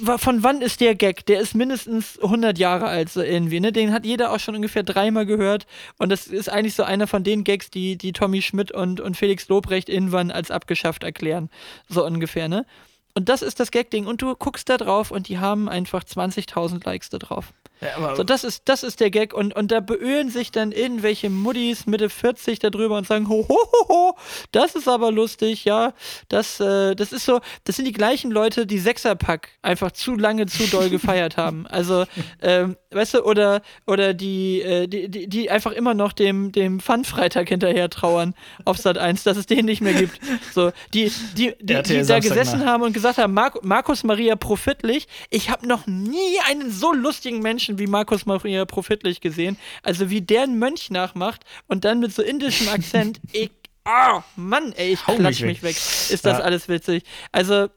[0.00, 1.26] Wa- von wann ist der Gag?
[1.26, 3.70] Der ist mindestens 100 Jahre alt, so irgendwie, ne?
[3.72, 5.66] Den hat jeder auch schon ungefähr dreimal gehört.
[5.98, 9.16] Und das ist eigentlich so einer von den Gags, die, die Tommy Schmidt und, und
[9.16, 11.50] Felix Lobrecht irgendwann als abgeschafft erklären.
[11.88, 12.66] So ungefähr, ne?
[13.14, 14.06] Und das ist das Gag-Ding.
[14.06, 17.52] Und du guckst da drauf und die haben einfach 20.000 Likes da drauf.
[17.80, 19.34] Ja, So, das ist, das ist der Gag.
[19.34, 23.58] Und, und da beölen sich dann irgendwelche Muddis Mitte 40 darüber und sagen, ho, ho,
[23.72, 24.16] ho, ho,
[24.52, 25.92] das ist aber lustig, ja.
[26.28, 30.46] Das, äh, das ist so, das sind die gleichen Leute, die Sechserpack einfach zu lange,
[30.46, 31.66] zu doll gefeiert haben.
[31.66, 32.04] Also,
[32.42, 36.80] ähm, weißt du, oder, oder die, äh, die, die, die einfach immer noch dem, dem
[36.80, 38.34] Fun-Freitag hinterher trauern
[38.64, 40.18] auf Sat 1, dass es den nicht mehr gibt.
[40.52, 42.66] So, die, die, die, die da gesessen nach.
[42.66, 47.40] haben und gesagt haben, Mar Markus Maria Profitlich, ich habe noch nie einen so lustigen
[47.40, 49.58] Menschen wie Markus Maria Profitlich gesehen.
[49.82, 53.50] Also wie der einen Mönch nachmacht und dann mit so indischem Akzent, ich,
[53.86, 55.76] oh, Mann, ey, ich Hau klatsch mich mich weg.
[55.76, 56.44] Ist das Ja.
[56.44, 57.04] alles witzig.
[57.32, 57.68] Also,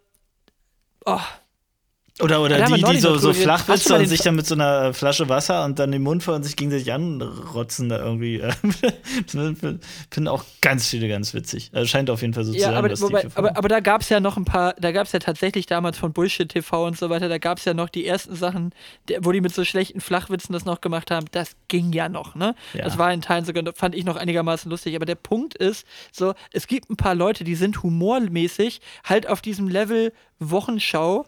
[1.05, 1.19] oh,
[2.19, 5.29] Oder, oder die, die so, so flach mal und sich dann mit so einer Flasche
[5.29, 8.41] Wasser und dann den Mund voll und sich gegenseitig anrotzen da irgendwie.
[9.27, 11.69] Finden auch ganz viele ganz witzig.
[11.73, 13.81] Also scheint auf jeden Fall so zu Ja, sein, aber, dass wobei, aber, aber da
[13.81, 16.87] gab es ja noch ein paar, da gab es ja tatsächlich damals von Bullshit TV
[16.87, 18.71] und so weiter, da gab es ja noch die ersten Sachen,
[19.19, 22.55] wo die mit so schlechten Flachwitzen das noch gemacht haben, das ging ja noch, ne?
[22.73, 22.83] Ja.
[22.83, 26.33] Das war in Teilen sogar, fand ich noch einigermaßen lustig, aber der Punkt ist, so,
[26.51, 31.25] es gibt ein paar Leute, die sind humormäßig halt auf diesem Level Wochenschau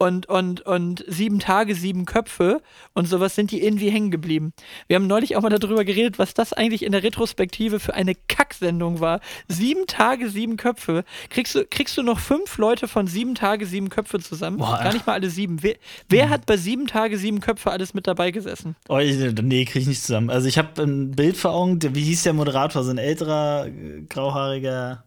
[0.00, 2.62] und, und, und sieben Tage, sieben Köpfe
[2.94, 4.54] und sowas sind die irgendwie hängen geblieben.
[4.86, 8.14] Wir haben neulich auch mal darüber geredet, was das eigentlich in der Retrospektive für eine
[8.14, 9.20] Kacksendung war.
[9.46, 11.04] Sieben Tage, sieben Köpfe.
[11.28, 14.56] Kriegst du, kriegst du noch fünf Leute von sieben Tage, sieben Köpfe zusammen?
[14.56, 14.80] Boah.
[14.82, 15.62] Gar nicht mal alle sieben.
[15.62, 15.76] Wer,
[16.08, 18.76] wer hat bei sieben Tage, sieben Köpfe alles mit dabei gesessen?
[18.88, 20.30] Oh, ich, nee, krieg ich nicht zusammen.
[20.30, 22.84] Also ich habe ein Bild vor Augen, wie hieß der Moderator?
[22.84, 23.66] So ein älterer,
[24.08, 25.04] grauhaariger.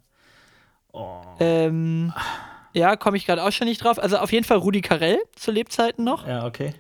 [0.92, 1.24] Oh.
[1.40, 2.14] Ähm,
[2.74, 4.00] ja, komme ich gerade auch schon nicht drauf.
[4.00, 6.28] Also auf jeden Fall Rudi Carell zu Lebzeiten noch.
[6.28, 6.74] Ja, okay.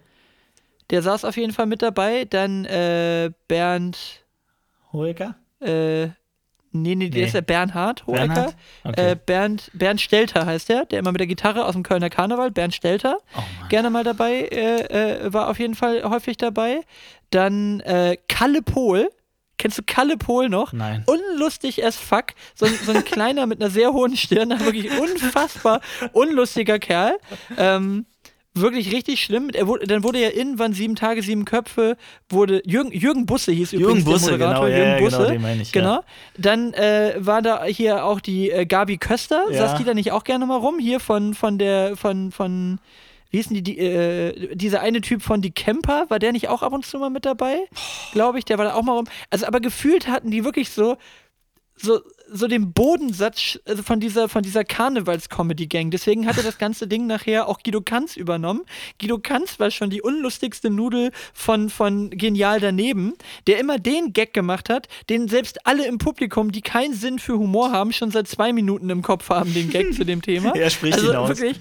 [0.89, 2.25] Der saß auf jeden Fall mit dabei.
[2.25, 4.23] Dann äh, Bernd.
[4.91, 5.35] Hoeker?
[5.59, 6.07] Äh,
[6.71, 7.25] nee, nee, der Nee.
[7.25, 8.27] ist der Bernhard Hohecker.
[8.27, 8.55] Bernhard?
[8.83, 9.11] Okay.
[9.11, 12.51] Äh, Bernd, Bernd Stelter heißt der, der immer mit der Gitarre aus dem Kölner Karneval,
[12.51, 16.81] Bernd Stelter, oh gerne mal dabei, äh, äh, war auf jeden Fall häufig dabei.
[17.29, 19.09] Dann äh, Kalle Pohl.
[19.63, 20.73] Kennst du Kalle Pohl noch?
[20.73, 21.05] Nein.
[21.05, 22.25] Unlustig as fuck.
[22.53, 25.79] So, ein- so ein kleiner mit einer sehr hohen Stirn, wirklich unfassbar
[26.11, 27.15] unlustiger Kerl.
[27.57, 28.05] Ähm,
[28.53, 29.49] wirklich richtig schlimm.
[29.53, 31.95] Er wurde, dann wurde ja irgendwann sieben Tage, sieben Köpfe,
[32.29, 34.65] wurde Jürgen, Jürgen Busse hieß Jürgen übrigens Busse, der Moderator.
[34.65, 35.31] genau, ja, Jürgen ja, genau, Busse.
[35.31, 35.81] den meine ich, ja.
[35.81, 36.03] Genau.
[36.37, 39.45] Dann äh, war da hier auch die äh, Gabi Köster.
[39.49, 39.59] Ja.
[39.69, 40.77] Saß die da nicht auch gerne mal rum?
[40.77, 42.79] Hier von, von der, von, von,
[43.33, 46.61] wie hießen die, die äh, dieser eine Typ von Die Camper, war der nicht auch
[46.61, 47.57] ab und zu mal mit dabei?
[48.11, 49.07] Glaube ich, der war da auch mal rum.
[49.31, 50.97] Also, aber gefühlt hatten die wirklich so,
[51.75, 51.99] so,
[52.33, 55.91] so den Bodensatz also von dieser, von dieser Karnevals-Comedy-Gang.
[55.91, 58.61] Deswegen hatte das ganze Ding nachher auch Guido Kanz übernommen.
[58.99, 63.13] Guido Kanz war schon die unlustigste Nudel von, von Genial daneben,
[63.47, 67.37] der immer den Gag gemacht hat, den selbst alle im Publikum, die keinen Sinn für
[67.37, 70.53] Humor haben, schon seit zwei Minuten im Kopf haben, den Gag zu dem Thema.
[70.63, 71.29] Er spricht also ihn aus.
[71.29, 71.57] wirklich,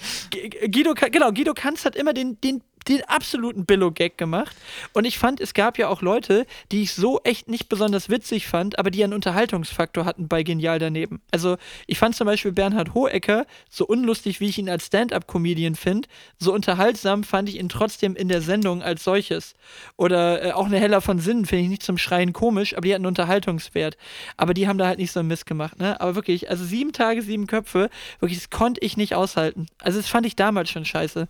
[0.70, 4.56] Guido, genau, Guido Kanz hat immer den, den den absoluten Billo-Gag gemacht.
[4.92, 8.46] Und ich fand, es gab ja auch Leute, die ich so echt nicht besonders witzig
[8.46, 11.20] fand, aber die einen Unterhaltungsfaktor hatten bei Genial daneben.
[11.30, 11.56] Also,
[11.86, 16.08] ich fand zum Beispiel Bernhard Hohecker, so unlustig, wie ich ihn als Stand-Up-Comedian finde,
[16.38, 19.54] so unterhaltsam fand ich ihn trotzdem in der Sendung als solches.
[19.96, 22.94] Oder äh, auch eine Heller von Sinnen finde ich nicht zum Schreien komisch, aber die
[22.94, 23.96] hatten Unterhaltungswert.
[24.36, 26.00] Aber die haben da halt nicht so einen Mist gemacht, ne?
[26.00, 29.66] Aber wirklich, also sieben Tage, sieben Köpfe, wirklich, das konnte ich nicht aushalten.
[29.80, 31.28] Also, das fand ich damals schon scheiße.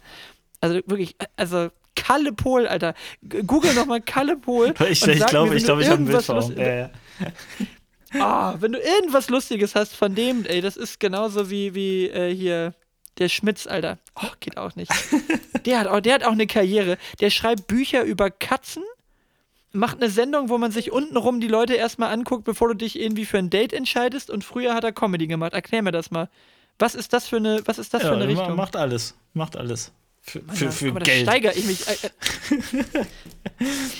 [0.63, 2.95] Also wirklich, also Kalle Pohl, Alter.
[3.47, 4.73] Google nochmal Kalle Pohl.
[4.89, 6.49] Ich, und ich glaube, ich, glaub, ich habe ein Bild irgendwas vor Augen.
[6.49, 6.91] Lust- Ja, ja.
[8.15, 12.35] Ah, wenn du irgendwas Lustiges hast von dem, ey, das ist genauso wie, wie äh,
[12.35, 12.75] hier
[13.19, 13.99] der Schmitz, Alter.
[14.17, 14.91] Oh, geht auch nicht.
[15.65, 16.99] Der hat auch, der hat auch eine Karriere.
[17.21, 18.83] Der schreibt Bücher über Katzen,
[19.73, 23.25] macht eine Sendung, wo man sich untenrum die Leute erstmal anguckt, bevor du dich irgendwie
[23.27, 24.29] für ein Date entscheidest.
[24.29, 25.53] Und früher hat er Comedy gemacht.
[25.53, 26.29] Erklär mir das mal.
[26.81, 28.57] Was ist das für eine, was ist das für Ja, eine ma- Richtung?
[28.57, 29.15] Macht alles.
[29.35, 29.93] Macht alles.
[30.25, 31.27] Für, für, Ja, für aber Geld.
[31.27, 31.87] Da steigere ich mich.
[31.89, 33.05] Äh, äh.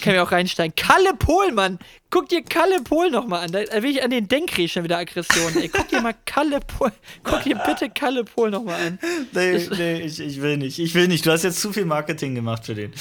[0.03, 0.75] Kann mir auch reinsteigen.
[0.77, 1.81] Kalle Pohl, Mann!
[2.11, 3.53] Guck dir Kalle Pohl nochmal an.
[3.53, 5.53] Da, will ich an den Denkreh schon wieder Aggression.
[5.57, 6.93] Ey, guck dir mal Kalle Pohl.
[7.25, 8.99] Guck dir bitte Kalle Pohl nochmal an.
[9.33, 10.79] Nee, nee, ich, ich will nicht.
[10.79, 11.27] Ich will nicht.
[11.27, 12.93] Du hast jetzt zu viel Marketing gemacht für den.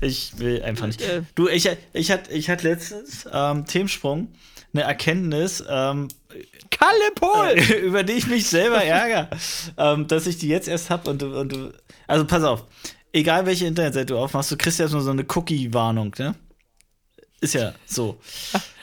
[0.00, 1.00] Ich will einfach nicht.
[1.00, 1.22] Äh.
[1.34, 4.28] Du, ich, ich hatte ich hat letztens ähm, Themensprung
[4.72, 6.08] eine Erkenntnis, ähm,
[6.70, 7.58] Kalle Pohl!
[7.82, 9.30] über die ich mich selber ärgere,
[9.76, 11.72] ähm, dass ich die jetzt erst hab und du, und du.
[12.08, 12.64] Also pass auf,
[13.12, 16.34] egal welche Internetseite du aufmachst, du kriegst ja nur so eine Cookie-Warnung, ne?
[17.40, 18.18] Ist ja so.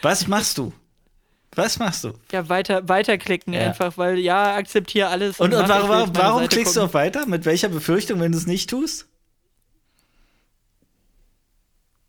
[0.02, 0.72] Was machst du?
[1.56, 2.14] Was machst du?
[2.32, 3.62] Ja, weiter, weiterklicken Ja.
[3.68, 5.40] einfach, weil ja, akzeptiere alles.
[5.40, 6.90] Und, und warum, warum Seite klickst du gucken.
[6.90, 7.26] auf weiter?
[7.26, 9.08] Mit welcher Befürchtung, wenn du es nicht tust?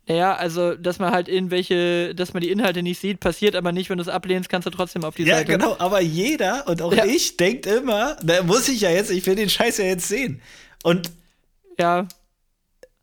[0.09, 3.89] Ja, also, dass man halt irgendwelche, dass man die Inhalte nicht sieht, passiert aber nicht,
[3.89, 5.51] wenn du es ablehnst, kannst du trotzdem auf die Ja, Seite.
[5.51, 7.03] genau, aber jeder und auch Ja.
[7.03, 10.41] ich denkt immer, da muss ich ja jetzt, ich will den Scheiß ja jetzt sehen.
[10.83, 11.11] Und
[11.77, 12.07] Ja,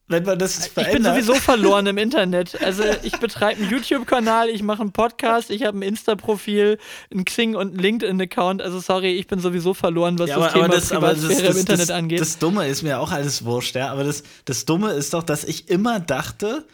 [0.06, 2.60] wenn man das Ich bin verändert, sowieso verloren im Internet.
[2.62, 6.78] Also ich betreibe einen YouTube-Kanal, ich mache einen Podcast, ich habe ein Insta-Profil,
[7.12, 8.60] ein Xing und einen LinkedIn-Account.
[8.60, 11.22] Also sorry, ich bin sowieso verloren, was ja, das aber, Thema aber das, aber das,
[11.22, 12.20] das, im Internet das, angeht.
[12.20, 13.90] das Dumme ist mir auch alles wurscht, ja.
[13.90, 16.66] Aber das, das Dumme ist doch, dass ich immer dachte,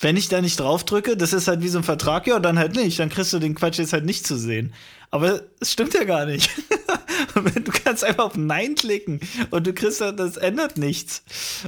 [0.00, 2.76] wenn ich da nicht draufdrücke, das ist halt wie so ein Vertrag, ja, dann halt
[2.76, 2.98] nicht.
[2.98, 4.72] Dann kriegst du den Quatsch jetzt halt nicht zu sehen.
[5.10, 6.50] Aber es stimmt ja gar nicht.
[7.34, 9.20] du kannst einfach auf Nein klicken
[9.50, 11.22] und du kriegst halt, das ändert nichts.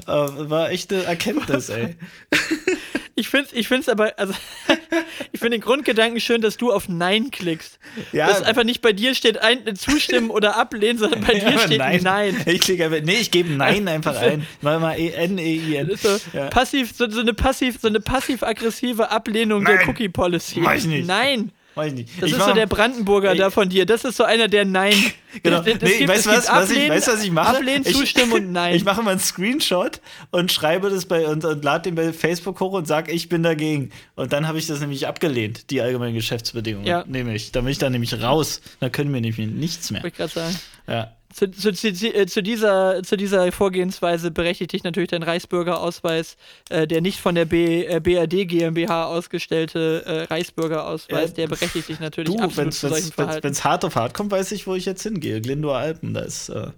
[0.06, 1.96] Äh, war echt eine Erkenntnis, ey.
[3.16, 4.34] ich finde ich find's aber, also
[5.32, 7.78] ich finde den Grundgedanken schön, dass du auf Nein klickst.
[8.12, 8.28] Ja.
[8.28, 11.78] Dass einfach nicht bei dir steht ein, zustimmen oder ablehnen, sondern bei dir Ja, steht
[11.78, 12.00] Nein.
[12.04, 12.42] nein.
[12.46, 14.46] Ich klicke einfach, nee, ich gebe Nein einfach ein.
[14.60, 15.88] Mal mal E N-E-I-N.
[15.88, 16.46] Das ist so, Ja.
[16.48, 19.78] passiv, so, so eine passiv, so eine passiv-aggressive Ablehnung Nein.
[19.78, 20.60] der Cookie Policy.
[20.60, 21.06] Mach ich nicht.
[21.08, 21.52] Nein.
[21.76, 22.22] Weiß ich nicht.
[22.22, 23.36] Das ich ist so der Brandenburger Ey.
[23.36, 23.84] da von dir.
[23.84, 24.94] Das ist so einer, der Nein.
[25.42, 25.60] Genau.
[25.60, 27.58] Nee, gibt- weißt du was, was ich, weißt, was ich mache?
[27.58, 28.74] Ablehnen, ich, zustimmen und Nein.
[28.74, 30.00] Ich mache mal einen Screenshot
[30.30, 33.42] und schreibe das bei und, und lade den bei Facebook hoch und sage, ich bin
[33.42, 33.90] dagegen.
[34.14, 36.86] Und dann habe ich das nämlich abgelehnt, die allgemeinen Geschäftsbedingungen.
[36.86, 37.04] Ja.
[37.06, 37.52] Nämlich.
[37.52, 38.62] Da bin ich dann nämlich raus.
[38.80, 40.02] Da können wir nämlich nichts mehr.
[40.02, 40.58] Wollte ich gerade sagen.
[40.88, 41.12] Ja.
[41.34, 46.36] Zu, zu, zu, äh, zu, dieser, zu dieser Vorgehensweise berechtigt dich natürlich dein Reichsbürgerausweis,
[46.70, 51.88] äh, der nicht von der B, äh, BRD GmbH ausgestellte äh, Reichsbürgerausweis, Äh, der berechtigt
[51.88, 53.64] dich natürlich Du, absolut wenn zu solchen es Verhalten.
[53.64, 55.40] hart auf hart kommt, weiß ich, wo ich jetzt hingehe.
[55.40, 56.68] Glindower Alpen, da ist äh,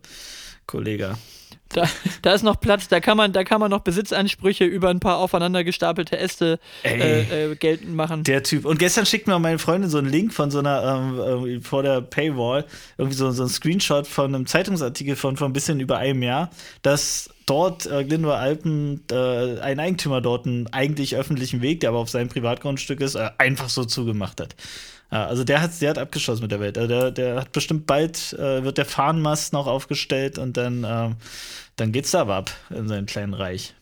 [0.68, 1.16] Kollege.
[1.70, 1.86] Da,
[2.22, 5.18] da ist noch Platz, da kann man, da kann man noch Besitzansprüche über ein paar
[5.18, 8.24] aufeinander gestapelte Äste äh, äh, geltend machen.
[8.24, 8.64] Der Typ.
[8.64, 11.82] Und gestern schickt mir meine Freundin so einen Link von so einer, ähm, irgendwie vor
[11.82, 12.64] der Paywall,
[12.96, 16.50] irgendwie so, so ein Screenshot von einem Zeitungsartikel von vor ein bisschen über einem Jahr,
[16.80, 21.98] dass dort äh, Glindower Alpen, äh, ein Eigentümer dort einen eigentlich öffentlichen Weg, der aber
[21.98, 24.54] auf seinem Privatgrundstück ist, äh, einfach so zugemacht hat.
[25.10, 26.76] Ja, also der hat, der hat abgeschlossen mit der Welt.
[26.76, 31.16] Also der, der hat bestimmt bald, äh, wird der Fahnenmast noch aufgestellt und dann, ähm,
[31.76, 33.74] dann geht's da aber ab in seinem kleinen Reich.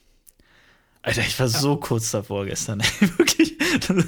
[1.03, 3.55] Alter, ich war so kurz davor gestern, ey, wirklich.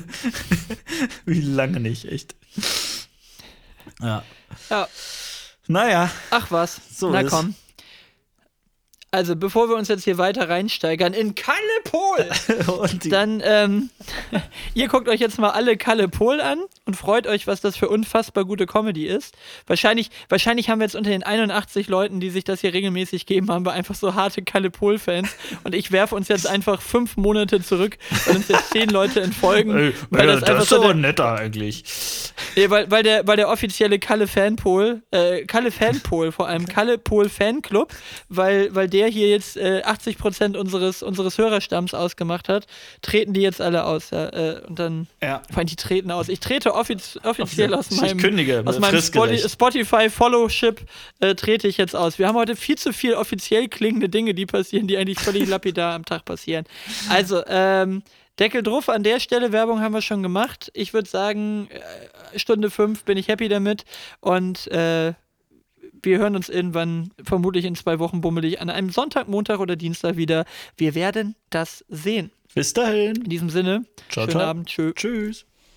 [1.27, 2.35] Wie lange nicht, echt.
[4.01, 4.23] Ja.
[4.71, 4.89] Ja.
[5.67, 6.81] Naja, Ach was.
[6.97, 7.31] So Na ist.
[7.31, 7.55] komm.
[9.11, 12.29] Also, bevor wir uns jetzt hier weiter reinsteigern in Kalle Pol,
[12.79, 13.89] und dann, ähm,
[14.75, 17.89] ihr guckt euch jetzt mal alle Kalle Pol an und freut euch, was das für
[17.89, 19.35] unfassbar gute Comedy ist.
[19.67, 23.51] Wahrscheinlich, wahrscheinlich haben wir jetzt unter den 81 Leuten, die sich das hier regelmäßig geben,
[23.51, 25.35] haben wir einfach so harte Kalle Pol-Fans.
[25.65, 27.97] Und ich werfe uns jetzt einfach fünf Monate zurück,
[28.27, 29.75] weil uns jetzt zehn Leute entfolgen.
[29.75, 31.83] Ey, weil ja, das das, ist so aber netter eigentlich.
[32.57, 36.99] Nee, weil, weil, der, weil der offizielle Kalle Fanpol, äh, Kalle Fanpol, vor allem Kalle
[36.99, 37.95] Pol Fanclub,
[38.29, 42.67] weil, weil der hier jetzt äh, 80% unseres, unseres Hörerstamms ausgemacht hat,
[43.03, 44.11] treten die jetzt alle aus.
[44.11, 45.43] Ja, äh, und dann, Ja.
[45.49, 46.29] vor allem die treten aus.
[46.29, 49.51] Ich trete offiz offiziell aus meinem, kündige, aus meinem Spoti fristgerecht.
[49.51, 50.81] Spotify Followship
[51.21, 52.19] äh, trete ich jetzt aus.
[52.19, 55.95] Wir haben heute viel zu viel offiziell klingende Dinge, die passieren, die eigentlich völlig lapidar
[55.95, 56.65] am Tag passieren.
[57.09, 58.03] Also, ähm,
[58.39, 60.71] Deckel drauf, an der Stelle Werbung haben wir schon gemacht.
[60.75, 63.85] Ich würde sagen, äh, Stunde fünf bin ich happy damit
[64.21, 65.13] und äh,
[66.03, 70.17] wir hören uns irgendwann, vermutlich in zwei Wochen bummelig, an einem Sonntag, Montag oder Dienstag
[70.17, 70.45] wieder.
[70.77, 72.31] Wir werden das sehen.
[72.55, 73.17] Bis dahin.
[73.17, 74.43] In diesem Sinne, Ciao, schönen ciao.
[74.43, 74.93] Abend, tschö.
[74.95, 75.48] Tschüss.